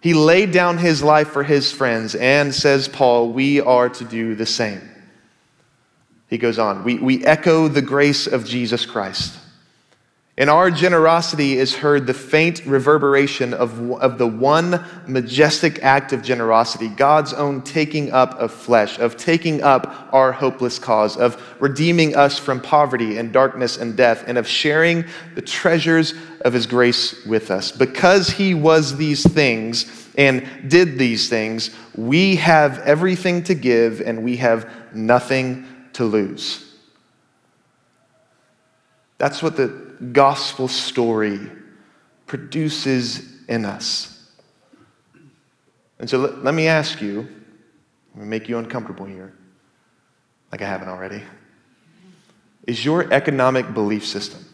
[0.00, 4.34] He laid down his life for his friends, and says Paul, we are to do
[4.34, 4.82] the same.
[6.28, 9.38] He goes on, we, we echo the grace of Jesus Christ.
[10.36, 16.22] In our generosity is heard the faint reverberation of, of the one majestic act of
[16.22, 22.16] generosity, God's own taking up of flesh, of taking up our hopeless cause, of redeeming
[22.16, 25.04] us from poverty and darkness and death, and of sharing
[25.36, 27.70] the treasures of his grace with us.
[27.70, 34.24] Because he was these things and did these things, we have everything to give and
[34.24, 36.74] we have nothing to lose.
[39.18, 41.38] That's what the gospel story
[42.26, 44.30] produces in us.
[45.98, 49.34] And so let, let me ask you, I'm going to make you uncomfortable here,
[50.52, 51.22] like I haven't already.
[52.66, 54.44] Is your economic belief system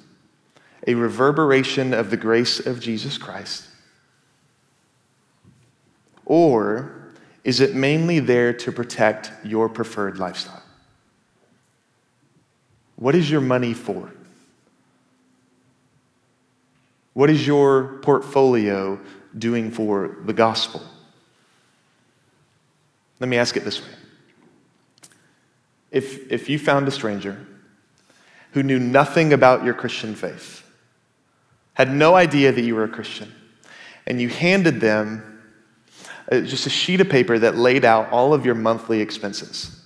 [0.87, 3.69] a reverberation of the grace of Jesus Christ?
[6.25, 7.13] Or
[7.45, 10.63] is it mainly there to protect your preferred lifestyle?
[12.97, 14.13] What is your money for?
[17.13, 19.01] What is your portfolio
[19.37, 20.83] doing for the gospel?
[23.19, 23.95] Let me ask it this way.
[25.91, 27.47] If, if you found a stranger
[28.53, 30.65] who knew nothing about your Christian faith,
[31.75, 33.33] had no idea that you were a Christian,
[34.07, 35.41] and you handed them
[36.31, 39.83] uh, just a sheet of paper that laid out all of your monthly expenses,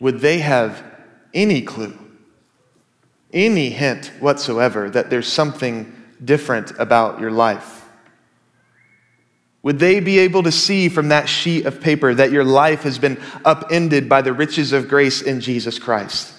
[0.00, 0.84] would they have
[1.34, 1.96] any clue,
[3.32, 5.92] any hint whatsoever that there's something
[6.24, 7.84] different about your life?
[9.62, 13.00] Would they be able to see from that sheet of paper that your life has
[13.00, 16.32] been upended by the riches of grace in Jesus Christ?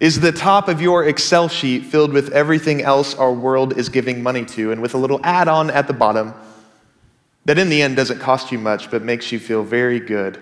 [0.00, 4.22] Is the top of your Excel sheet filled with everything else our world is giving
[4.22, 6.34] money to, and with a little add on at the bottom
[7.44, 10.40] that in the end doesn't cost you much but makes you feel very good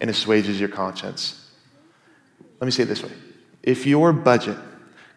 [0.00, 1.50] and assuages your conscience?
[2.60, 3.12] Let me say it this way
[3.62, 4.56] if your budget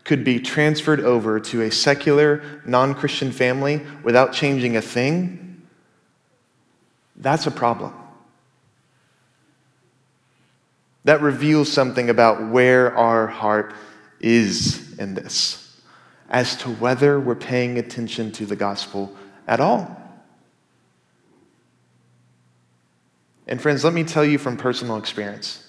[0.10, 5.62] could be transferred over to a secular, non Christian family without changing a thing,
[7.16, 7.94] that's a problem.
[11.04, 13.76] That reveals something about where our heart
[14.20, 15.80] is in this,
[16.28, 19.16] as to whether we're paying attention to the gospel
[19.48, 19.96] at all.
[23.46, 25.68] And, friends, let me tell you from personal experience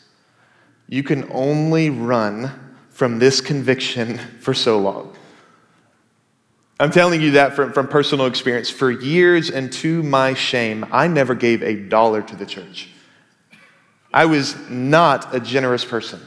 [0.88, 2.69] you can only run
[3.00, 5.10] from this conviction for so long.
[6.78, 8.68] I'm telling you that from, from personal experience.
[8.68, 12.90] For years and to my shame, I never gave a dollar to the church.
[14.12, 16.20] I was not a generous person.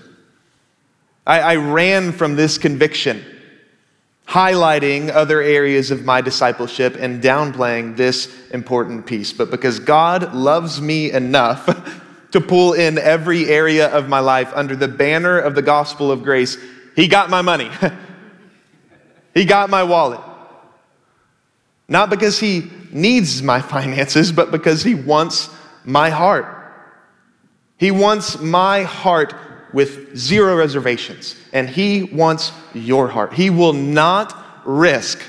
[1.28, 3.24] I, I ran from this conviction,
[4.28, 9.32] highlighting other areas of my discipleship and downplaying this important piece.
[9.32, 11.68] But because God loves me enough
[12.34, 16.24] to pull in every area of my life under the banner of the gospel of
[16.24, 16.58] grace.
[16.96, 17.70] He got my money,
[19.34, 20.20] he got my wallet.
[21.88, 25.50] Not because he needs my finances, but because he wants
[25.84, 26.46] my heart.
[27.78, 29.36] He wants my heart
[29.72, 33.34] with zero reservations, and he wants your heart.
[33.34, 35.22] He will not risk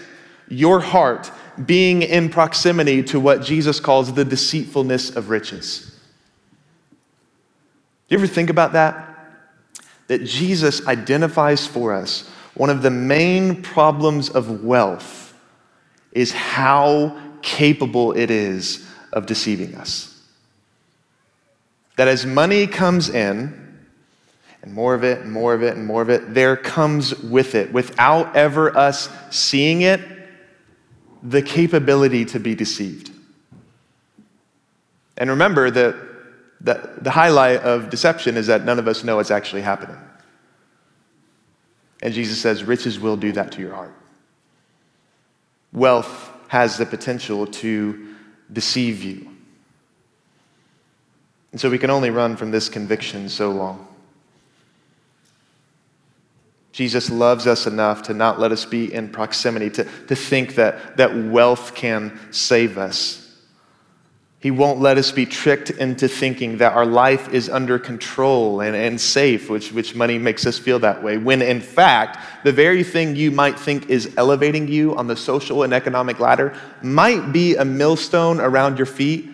[0.49, 1.31] your heart
[1.67, 5.94] being in proximity to what Jesus calls the deceitfulness of riches.
[8.09, 9.11] Do you ever think about that?
[10.09, 15.35] That Jesus identifies for us one of the main problems of wealth
[16.13, 20.11] is how capable it is of deceiving us.
[21.97, 23.61] That as money comes in,
[24.63, 27.55] and more of it, and more of it, and more of it, there comes with
[27.55, 30.01] it, without ever us seeing it,
[31.23, 33.11] the capability to be deceived.
[35.17, 35.97] And remember that
[36.61, 39.99] the, the highlight of deception is that none of us know what's actually happening.
[42.03, 43.95] And Jesus says, riches will do that to your heart.
[45.73, 48.15] Wealth has the potential to
[48.53, 49.31] deceive you.
[51.53, 53.87] And so we can only run from this conviction so long.
[56.73, 60.97] Jesus loves us enough to not let us be in proximity, to, to think that,
[60.97, 63.24] that wealth can save us.
[64.45, 68.77] He won't let us be tricked into thinking that our life is under control and,
[68.77, 72.85] and safe, which, which money makes us feel that way, when in fact, the very
[72.85, 77.57] thing you might think is elevating you on the social and economic ladder might be
[77.57, 79.31] a millstone around your feet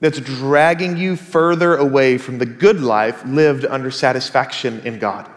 [0.00, 5.28] that's dragging you further away from the good life lived under satisfaction in God.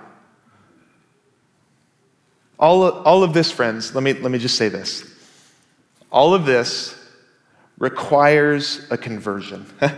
[2.57, 5.03] All all of this, friends, let me, let me just say this.
[6.13, 6.95] All of this
[7.79, 9.65] requires a conversion.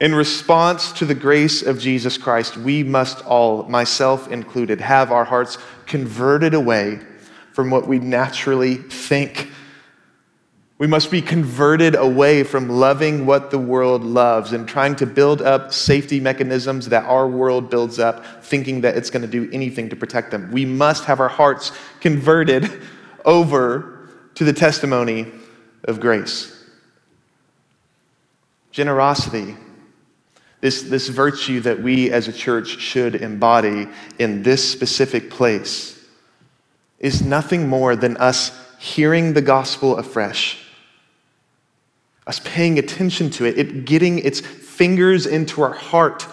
[0.00, 5.24] In response to the grace of Jesus Christ, we must all, myself included, have our
[5.24, 6.98] hearts converted away
[7.52, 9.50] from what we naturally think.
[10.78, 15.40] We must be converted away from loving what the world loves and trying to build
[15.40, 19.88] up safety mechanisms that our world builds up, thinking that it's going to do anything
[19.90, 20.50] to protect them.
[20.50, 21.70] We must have our hearts
[22.00, 22.82] converted
[23.24, 25.30] over to the testimony
[25.84, 26.64] of grace.
[28.70, 29.56] Generosity
[30.62, 33.88] this, this virtue that we as a church should embody
[34.20, 36.00] in this specific place
[37.00, 40.64] is nothing more than us hearing the gospel afresh,
[42.28, 46.28] us paying attention to it, it getting its fingers into our heart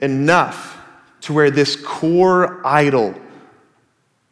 [0.00, 0.78] enough
[1.20, 3.14] to where this core idol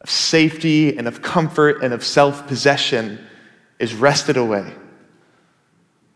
[0.01, 3.19] of safety and of comfort and of self possession
[3.83, 4.73] is wrested away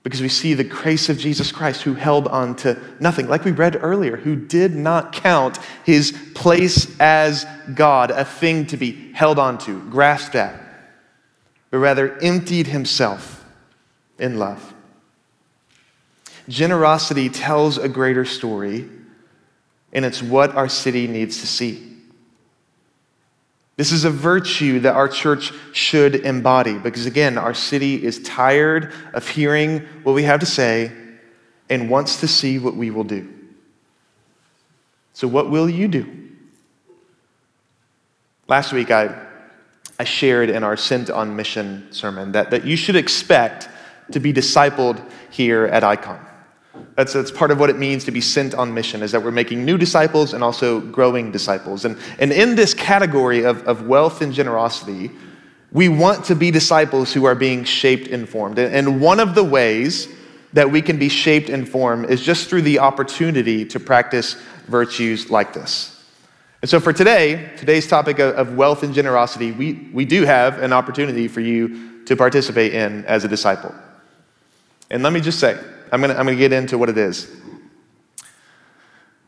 [0.01, 3.51] because we see the grace of Jesus Christ who held on to nothing, like we
[3.51, 7.45] read earlier, who did not count his place as
[7.75, 10.57] God a thing to be held on to, grasped at,
[11.69, 13.43] but rather emptied himself
[14.17, 14.73] in love.
[16.47, 18.87] Generosity tells a greater story,
[19.91, 21.96] and it's what our city needs to see.
[23.77, 28.91] This is a virtue that our church should embody because, again, our city is tired
[29.13, 30.91] of hearing what we have to say
[31.69, 33.31] and wants to see what we will do.
[35.13, 36.31] So, what will you do?
[38.47, 39.15] Last week, I,
[39.99, 43.69] I shared in our Sent on Mission sermon that, that you should expect
[44.11, 46.25] to be discipled here at Icon.
[46.95, 49.31] That's, that's part of what it means to be sent on mission, is that we're
[49.31, 51.85] making new disciples and also growing disciples.
[51.85, 55.11] And, and in this category of, of wealth and generosity,
[55.71, 58.57] we want to be disciples who are being shaped and formed.
[58.57, 60.07] And, one of the ways
[60.53, 64.35] that we can be shaped and formed is just through the opportunity to practice
[64.67, 65.93] virtues like this.
[66.61, 70.73] And so for today, today's topic of wealth and generosity, we, we do have an
[70.73, 73.75] opportunity for you to participate in as a disciple.
[74.89, 75.59] And let me just say,
[75.91, 77.31] I'm going to I'm going to get into what it is.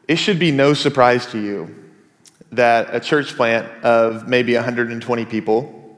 [0.07, 1.75] It should be no surprise to you
[2.51, 5.97] that a church plant of maybe 120 people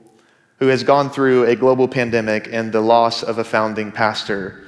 [0.57, 4.63] who has gone through a global pandemic and the loss of a founding pastor,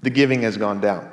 [0.00, 1.10] the giving has gone down.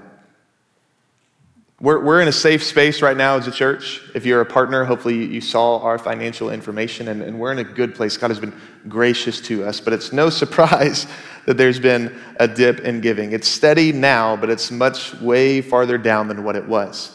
[1.82, 4.02] We're, we're in a safe space right now as a church.
[4.16, 7.66] If you're a partner, hopefully you saw our financial information, and, and we're in a
[7.66, 8.16] good place.
[8.16, 8.54] God has been
[8.88, 11.06] gracious to us, but it's no surprise
[11.46, 13.34] that there's been a dip in giving.
[13.34, 17.12] It's steady now, but it's much way farther down than what it was.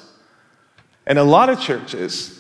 [1.06, 2.39] And a lot of churches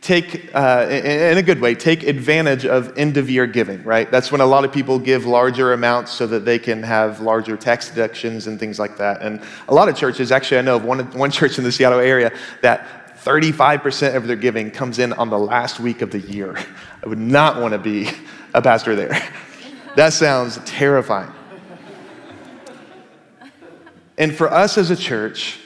[0.00, 4.10] take, uh, in a good way, take advantage of end of year giving, right?
[4.10, 7.56] That's when a lot of people give larger amounts so that they can have larger
[7.56, 9.20] tax deductions and things like that.
[9.20, 12.00] And a lot of churches, actually, I know of one, one church in the Seattle
[12.00, 12.32] area
[12.62, 16.56] that 35% of their giving comes in on the last week of the year.
[17.04, 18.08] I would not want to be
[18.54, 19.20] a pastor there.
[19.96, 21.32] That sounds terrifying.
[24.16, 25.58] And for us as a church,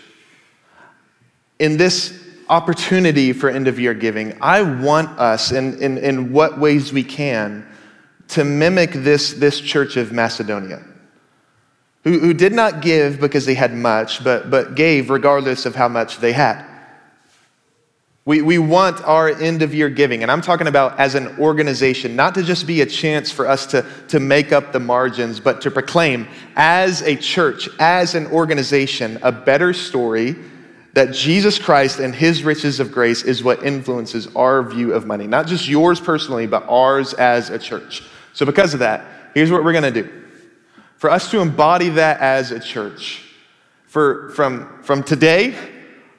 [1.58, 6.58] in this opportunity for end of year giving, I want us, in, in, in what
[6.58, 7.66] ways we can,
[8.28, 10.82] to mimic this, this church of Macedonia,
[12.04, 15.88] who, who did not give because they had much, but, but gave regardless of how
[15.88, 16.64] much they had.
[18.26, 22.16] We, we want our end of year giving, and I'm talking about as an organization,
[22.16, 25.60] not to just be a chance for us to, to make up the margins, but
[25.60, 26.26] to proclaim
[26.56, 30.36] as a church, as an organization, a better story
[30.94, 35.26] that Jesus Christ and his riches of grace is what influences our view of money.
[35.26, 38.02] Not just yours personally, but ours as a church.
[38.32, 40.22] So, because of that, here's what we're going to do.
[40.96, 43.22] For us to embody that as a church,
[43.86, 45.56] for, from, from today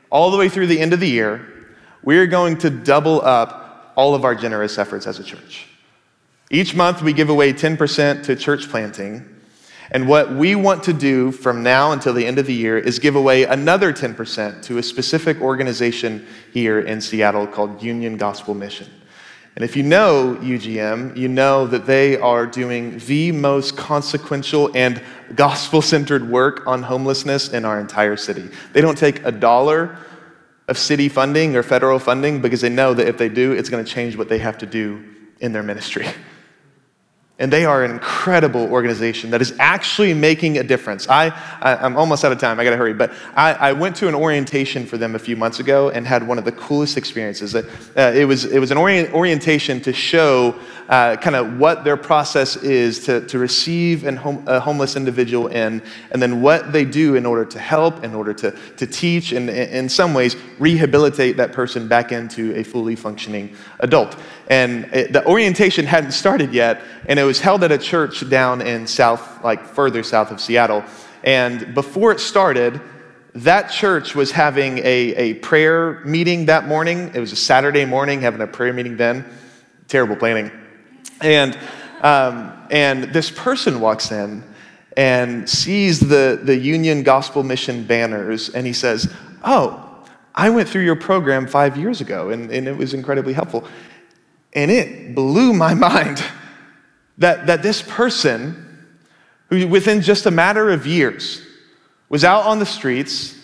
[0.09, 1.67] all the way through the end of the year,
[2.03, 5.67] we're going to double up all of our generous efforts as a church.
[6.51, 9.34] Each month, we give away 10% to church planting.
[9.91, 12.99] And what we want to do from now until the end of the year is
[12.99, 18.87] give away another 10% to a specific organization here in Seattle called Union Gospel Mission.
[19.55, 25.01] And if you know UGM, you know that they are doing the most consequential and
[25.35, 28.49] gospel centered work on homelessness in our entire city.
[28.73, 29.97] They don't take a dollar
[30.67, 33.85] of city funding or federal funding because they know that if they do, it's going
[33.85, 35.03] to change what they have to do
[35.39, 36.07] in their ministry.
[37.37, 41.09] And they are an incredible organization that is actually making a difference.
[41.09, 41.27] I,
[41.59, 44.15] I, am almost out of time, I gotta hurry, but I, I, went to an
[44.15, 47.53] orientation for them a few months ago and had one of the coolest experiences.
[47.53, 47.63] Uh,
[48.15, 50.57] it, was, it was an orient, orientation to show
[50.87, 54.17] uh, kind of what their process is to, to receive an
[54.47, 55.81] a homeless individual in,
[56.11, 59.49] and then what they do in order to help, in order to, to teach, and
[59.49, 64.15] in some ways rehabilitate that person back into a fully functioning adult.
[64.47, 68.61] And it, the orientation hadn't started yet, and it was held at a church down
[68.61, 70.83] in south, like further south of Seattle.
[71.23, 72.79] And before it started,
[73.33, 77.11] that church was having a, a prayer meeting that morning.
[77.13, 79.25] It was a Saturday morning, having a prayer meeting then.
[79.87, 80.51] Terrible planning.
[81.21, 81.57] And,
[82.01, 84.43] um, and this person walks in
[84.95, 89.11] and sees the, the Union Gospel Mission banners, and he says,
[89.43, 89.81] Oh,
[90.33, 93.67] I went through your program five years ago, and, and it was incredibly helpful.
[94.55, 96.23] And it blew my mind
[97.19, 98.61] that, that this person,
[99.49, 101.41] who within just a matter of years
[102.09, 103.37] was out on the streets,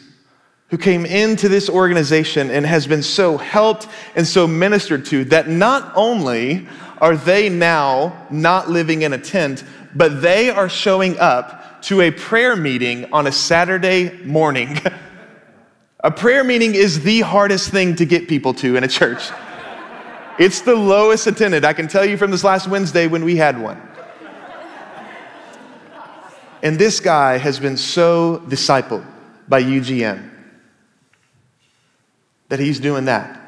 [0.70, 5.50] who came into this organization and has been so helped and so ministered to, that
[5.50, 6.68] not only
[7.00, 12.12] are they now not living in a tent, but they are showing up to a
[12.12, 14.80] prayer meeting on a Saturday morning.
[16.04, 19.30] a prayer meeting is the hardest thing to get people to in a church.
[20.42, 21.64] It's the lowest attended.
[21.64, 23.80] I can tell you from this last Wednesday when we had one.
[26.64, 29.06] And this guy has been so discipled
[29.48, 30.32] by UGM
[32.50, 33.40] that he's doing that.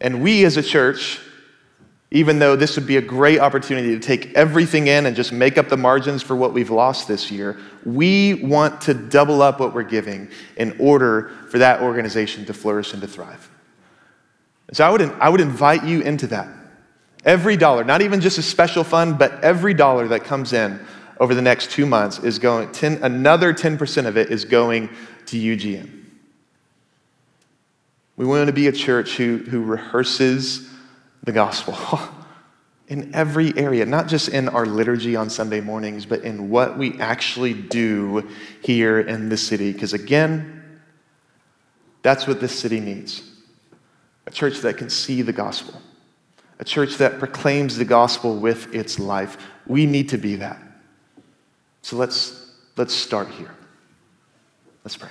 [0.00, 1.20] And we as a church,
[2.10, 5.58] even though this would be a great opportunity to take everything in and just make
[5.58, 7.56] up the margins for what we've lost this year,
[7.86, 12.92] we want to double up what we're giving in order for that organization to flourish
[12.94, 13.48] and to thrive.
[14.72, 16.48] So I would, I would invite you into that.
[17.24, 20.84] Every dollar, not even just a special fund, but every dollar that comes in
[21.20, 24.88] over the next two months is going, 10, another 10% of it is going
[25.26, 26.00] to UGM.
[28.16, 30.68] We want to be a church who, who rehearses
[31.22, 31.76] the gospel
[32.88, 36.98] in every area, not just in our liturgy on Sunday mornings, but in what we
[36.98, 38.28] actually do
[38.62, 39.72] here in the city.
[39.72, 40.80] Because again,
[42.02, 43.31] that's what this city needs
[44.32, 45.80] church that can see the gospel,
[46.58, 49.36] a church that proclaims the gospel with its life.
[49.66, 50.60] We need to be that.
[51.82, 53.54] So let's, let's start here.
[54.84, 55.10] Let's pray.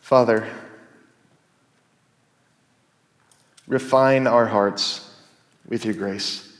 [0.00, 0.48] Father,
[3.68, 5.08] refine our hearts
[5.68, 6.52] with your grace.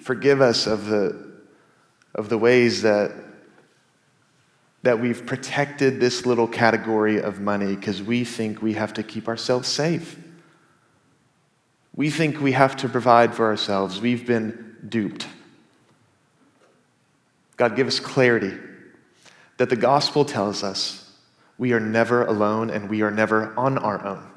[0.00, 1.32] Forgive us of the,
[2.14, 3.12] of the ways that
[4.84, 9.28] that we've protected this little category of money because we think we have to keep
[9.28, 10.18] ourselves safe.
[11.96, 13.98] We think we have to provide for ourselves.
[13.98, 15.26] We've been duped.
[17.56, 18.58] God, give us clarity
[19.56, 21.10] that the gospel tells us
[21.56, 24.30] we are never alone and we are never on our own.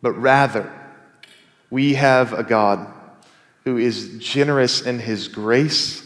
[0.00, 0.72] But rather,
[1.68, 2.90] we have a God
[3.64, 6.05] who is generous in his grace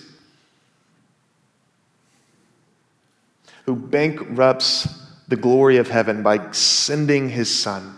[3.70, 4.88] who bankrupts
[5.28, 7.96] the glory of heaven by sending his son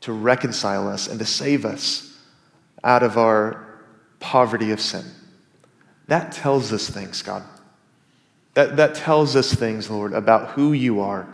[0.00, 2.18] to reconcile us and to save us
[2.82, 3.62] out of our
[4.20, 5.04] poverty of sin.
[6.06, 7.42] That tells us things, God.
[8.54, 11.28] That, that tells us things, Lord, about who you are.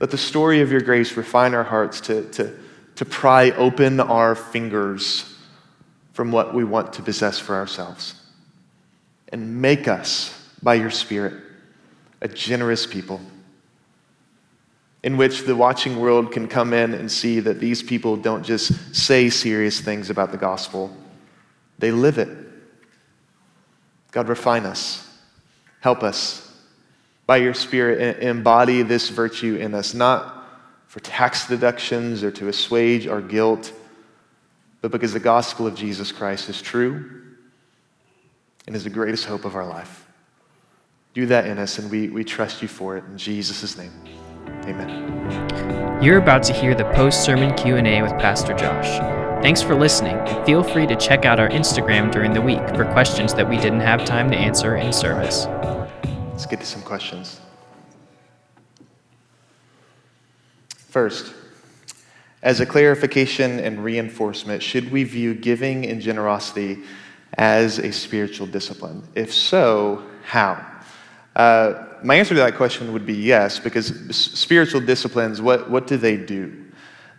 [0.00, 2.58] Let the story of your grace refine our hearts to, to,
[2.96, 5.32] to pry open our fingers
[6.14, 8.20] from what we want to possess for ourselves
[9.28, 11.34] and make us by your Spirit,
[12.20, 13.20] a generous people
[15.02, 18.94] in which the watching world can come in and see that these people don't just
[18.94, 20.94] say serious things about the gospel,
[21.78, 22.28] they live it.
[24.12, 25.06] God, refine us.
[25.80, 26.46] Help us.
[27.26, 30.36] By your Spirit, embody this virtue in us, not
[30.88, 33.72] for tax deductions or to assuage our guilt,
[34.82, 37.22] but because the gospel of Jesus Christ is true
[38.66, 39.99] and is the greatest hope of our life.
[41.12, 43.04] Do that in us, and we, we trust you for it.
[43.04, 43.90] In Jesus' name,
[44.62, 46.00] amen.
[46.00, 48.98] You're about to hear the post-sermon Q&A with Pastor Josh.
[49.42, 52.84] Thanks for listening, and feel free to check out our Instagram during the week for
[52.92, 55.46] questions that we didn't have time to answer in service.
[56.30, 57.40] Let's get to some questions.
[60.76, 61.34] First,
[62.44, 66.84] as a clarification and reinforcement, should we view giving and generosity
[67.34, 69.02] as a spiritual discipline?
[69.16, 70.69] If so, how?
[71.40, 75.96] Uh, my answer to that question would be yes, because spiritual disciplines, what, what do
[75.96, 76.66] they do?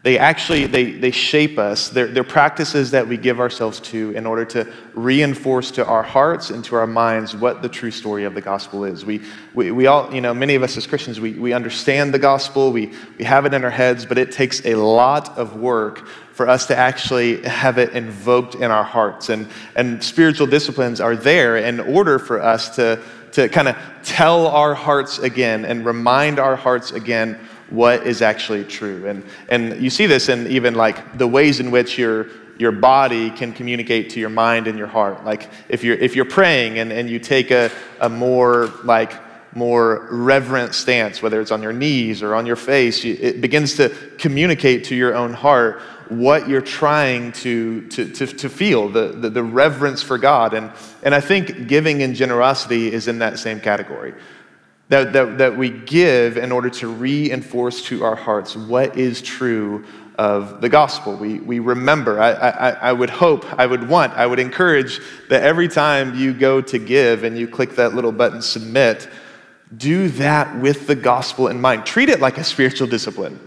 [0.04, 1.90] They actually they, they shape us.
[1.90, 6.52] They're, they're practices that we give ourselves to in order to reinforce to our hearts
[6.52, 9.04] and to our minds what the true story of the gospel is.
[9.04, 9.22] We,
[9.56, 12.72] we, we all, you know, many of us as Christians, we, we understand the gospel,
[12.72, 16.48] we, we have it in our heads, but it takes a lot of work for
[16.48, 19.30] us to actually have it invoked in our hearts.
[19.30, 24.48] And, and spiritual disciplines are there in order for us to, to kind of tell
[24.48, 29.08] our hearts again and remind our hearts again what is actually true.
[29.08, 32.28] And, and you see this in even like the ways in which your,
[32.58, 35.24] your body can communicate to your mind and your heart.
[35.24, 37.72] Like if you're, if you're praying and, and you take a,
[38.02, 39.14] a more like
[39.54, 43.90] more reverent stance, whether it's on your knees or on your face, it begins to
[44.18, 49.30] communicate to your own heart what you're trying to, to, to, to feel, the, the,
[49.30, 50.54] the reverence for God.
[50.54, 50.72] And,
[51.04, 54.14] and I think giving and generosity is in that same category
[54.92, 59.86] that, that, that we give in order to reinforce to our hearts what is true
[60.16, 61.16] of the gospel.
[61.16, 62.20] We, we remember.
[62.20, 65.00] I, I, I would hope, I would want, I would encourage
[65.30, 69.08] that every time you go to give and you click that little button, submit,
[69.76, 71.86] do that with the gospel in mind.
[71.86, 73.40] Treat it like a spiritual discipline.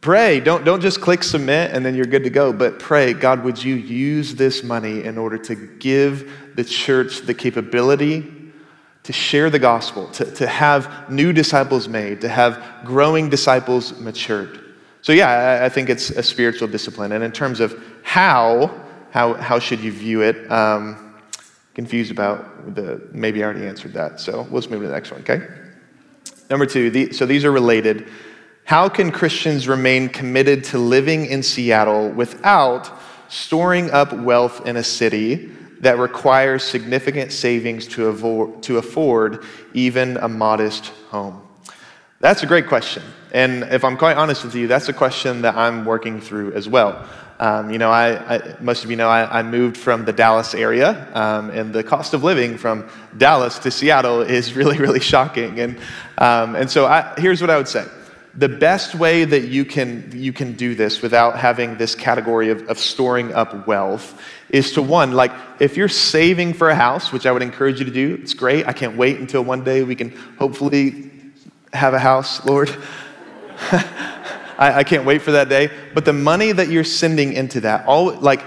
[0.00, 0.40] Pray.
[0.40, 3.62] Don't, don't just click submit and then you're good to go, but pray, God, would
[3.62, 8.32] you use this money in order to give the church the capability
[9.06, 14.74] to share the gospel, to, to have new disciples made, to have growing disciples matured.
[15.02, 15.28] So, yeah,
[15.60, 17.12] I, I think it's a spiritual discipline.
[17.12, 18.80] And in terms of how,
[19.12, 20.50] how, how should you view it?
[20.50, 21.05] Um,
[21.76, 24.18] confused about the, maybe I already answered that.
[24.18, 25.46] So let's move to the next one, okay?
[26.48, 28.08] Number two, the, so these are related.
[28.64, 32.90] How can Christians remain committed to living in Seattle without
[33.28, 40.16] storing up wealth in a city that requires significant savings to, avo- to afford even
[40.16, 41.46] a modest home?
[42.20, 43.02] That's a great question.
[43.32, 46.66] And if I'm quite honest with you, that's a question that I'm working through as
[46.70, 47.06] well.
[47.38, 50.54] Um, you know, I, I, most of you know I, I moved from the Dallas
[50.54, 55.60] area, um, and the cost of living from Dallas to Seattle is really, really shocking.
[55.60, 55.78] And,
[56.18, 57.86] um, and so I, here's what I would say
[58.36, 62.68] the best way that you can, you can do this without having this category of,
[62.68, 64.20] of storing up wealth
[64.50, 67.86] is to one, like if you're saving for a house, which I would encourage you
[67.86, 68.66] to do, it's great.
[68.68, 71.10] I can't wait until one day we can hopefully
[71.72, 72.74] have a house, Lord.
[74.58, 75.70] I, I, can't wait for that day.
[75.94, 78.42] But the money that you're sending into that, all like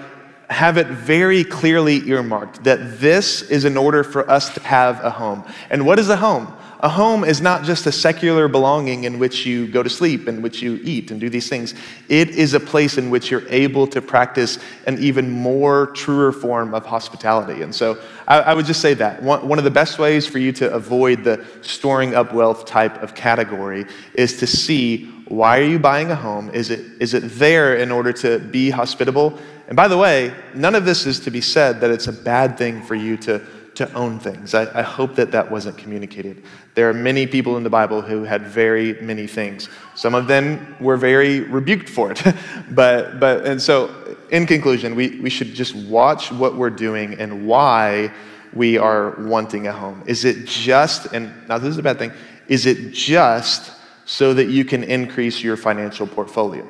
[0.50, 5.10] have it very clearly earmarked that this is in order for us to have a
[5.10, 5.44] home.
[5.70, 6.54] And what is a home?
[6.82, 10.42] A home is not just a secular belonging in which you go to sleep, in
[10.42, 11.76] which you eat and do these things.
[12.08, 16.74] It is a place in which you're able to practice an even more truer form
[16.74, 17.64] of hospitality.
[17.64, 19.22] And so I, I would just say that.
[19.22, 23.04] One, one of the best ways for you to avoid the storing up wealth type
[23.04, 26.50] of category is to see why are you buying a home?
[26.52, 29.38] Is it, is it there in order to be hospitable?
[29.68, 32.58] And by the way, none of this is to be said that it's a bad
[32.58, 33.42] thing for you to
[33.80, 34.54] to own things.
[34.54, 36.44] I, I, hope that that wasn't communicated.
[36.76, 39.70] There are many people in the Bible who had very many things.
[39.96, 42.22] Some of them were very rebuked for it.
[42.72, 47.48] but, but, and so, in conclusion, we, we should just watch what we're doing and
[47.48, 48.12] why
[48.54, 50.04] we are wanting a home.
[50.08, 52.12] Is it just, and now this is a bad thing,
[52.50, 53.72] is it just
[54.10, 56.68] so that you can increase your financial portfolio?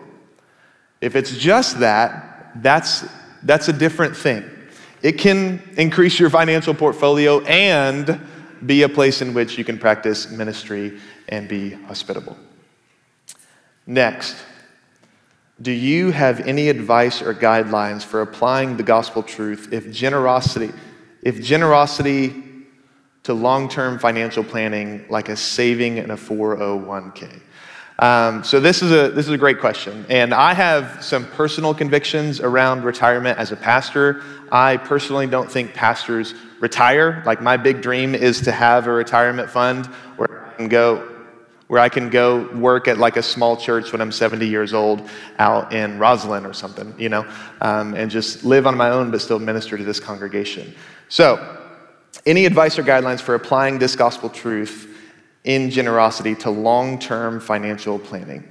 [0.99, 3.05] If it's just that, that's,
[3.43, 4.43] that's a different thing.
[5.01, 8.19] It can increase your financial portfolio and
[8.65, 12.37] be a place in which you can practice ministry and be hospitable.
[13.87, 14.35] Next,
[15.61, 20.73] do you have any advice or guidelines for applying the gospel truth if generosity,
[21.23, 22.48] if generosity
[23.29, 27.39] to long-term financial planning like a saving in a 401k?
[27.99, 31.75] Um, so this is a this is a great question, and I have some personal
[31.75, 34.23] convictions around retirement as a pastor.
[34.51, 37.21] I personally don't think pastors retire.
[37.23, 39.85] Like my big dream is to have a retirement fund
[40.17, 41.07] where I can go
[41.67, 45.07] where I can go work at like a small church when I'm 70 years old
[45.37, 49.21] out in Roslyn or something, you know, um, and just live on my own but
[49.21, 50.73] still minister to this congregation.
[51.09, 51.58] So,
[52.25, 54.87] any advice or guidelines for applying this gospel truth
[55.43, 58.43] in generosity to long-term financial planning.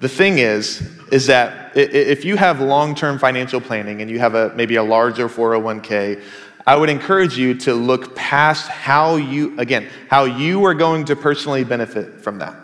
[0.00, 0.82] The thing is,
[1.12, 5.28] is that if you have long-term financial planning and you have a maybe a larger
[5.28, 6.20] 401k,
[6.66, 11.16] I would encourage you to look past how you, again, how you are going to
[11.16, 12.56] personally benefit from that.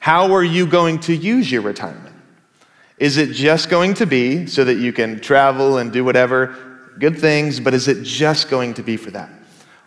[0.00, 2.14] How are you going to use your retirement?
[2.98, 6.67] Is it just going to be so that you can travel and do whatever
[6.98, 9.30] good things, but is it just going to be for that?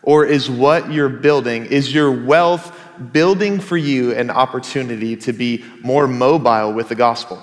[0.03, 2.78] Or is what you're building, is your wealth
[3.12, 7.41] building for you an opportunity to be more mobile with the gospel?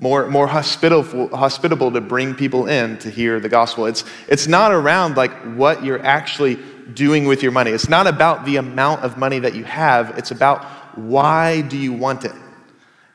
[0.00, 3.86] More, more hospitable, hospitable to bring people in to hear the gospel.
[3.86, 6.58] It's, it's not around like what you're actually
[6.94, 7.70] doing with your money.
[7.70, 10.18] It's not about the amount of money that you have.
[10.18, 10.64] It's about
[10.98, 12.34] why do you want it?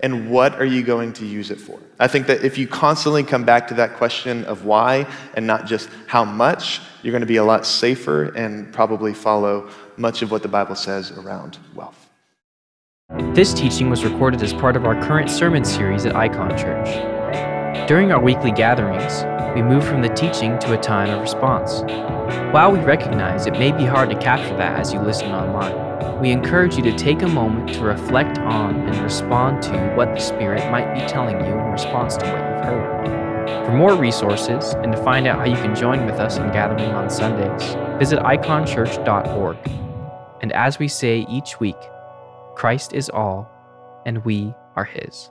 [0.01, 1.77] And what are you going to use it for?
[1.99, 5.65] I think that if you constantly come back to that question of why and not
[5.65, 10.31] just how much, you're going to be a lot safer and probably follow much of
[10.31, 12.09] what the Bible says around wealth.
[13.33, 16.87] This teaching was recorded as part of our current sermon series at Icon Church.
[17.87, 19.25] During our weekly gatherings,
[19.55, 21.81] we move from the teaching to a time of response.
[22.53, 25.88] While we recognize it may be hard to capture that as you listen online,
[26.19, 30.19] we encourage you to take a moment to reflect on and respond to what the
[30.19, 33.65] Spirit might be telling you in response to what you've heard.
[33.65, 36.91] For more resources and to find out how you can join with us in gathering
[36.91, 39.57] on Sundays, visit iconchurch.org.
[40.41, 41.77] And as we say each week,
[42.55, 43.49] Christ is all,
[44.05, 45.29] and we are His.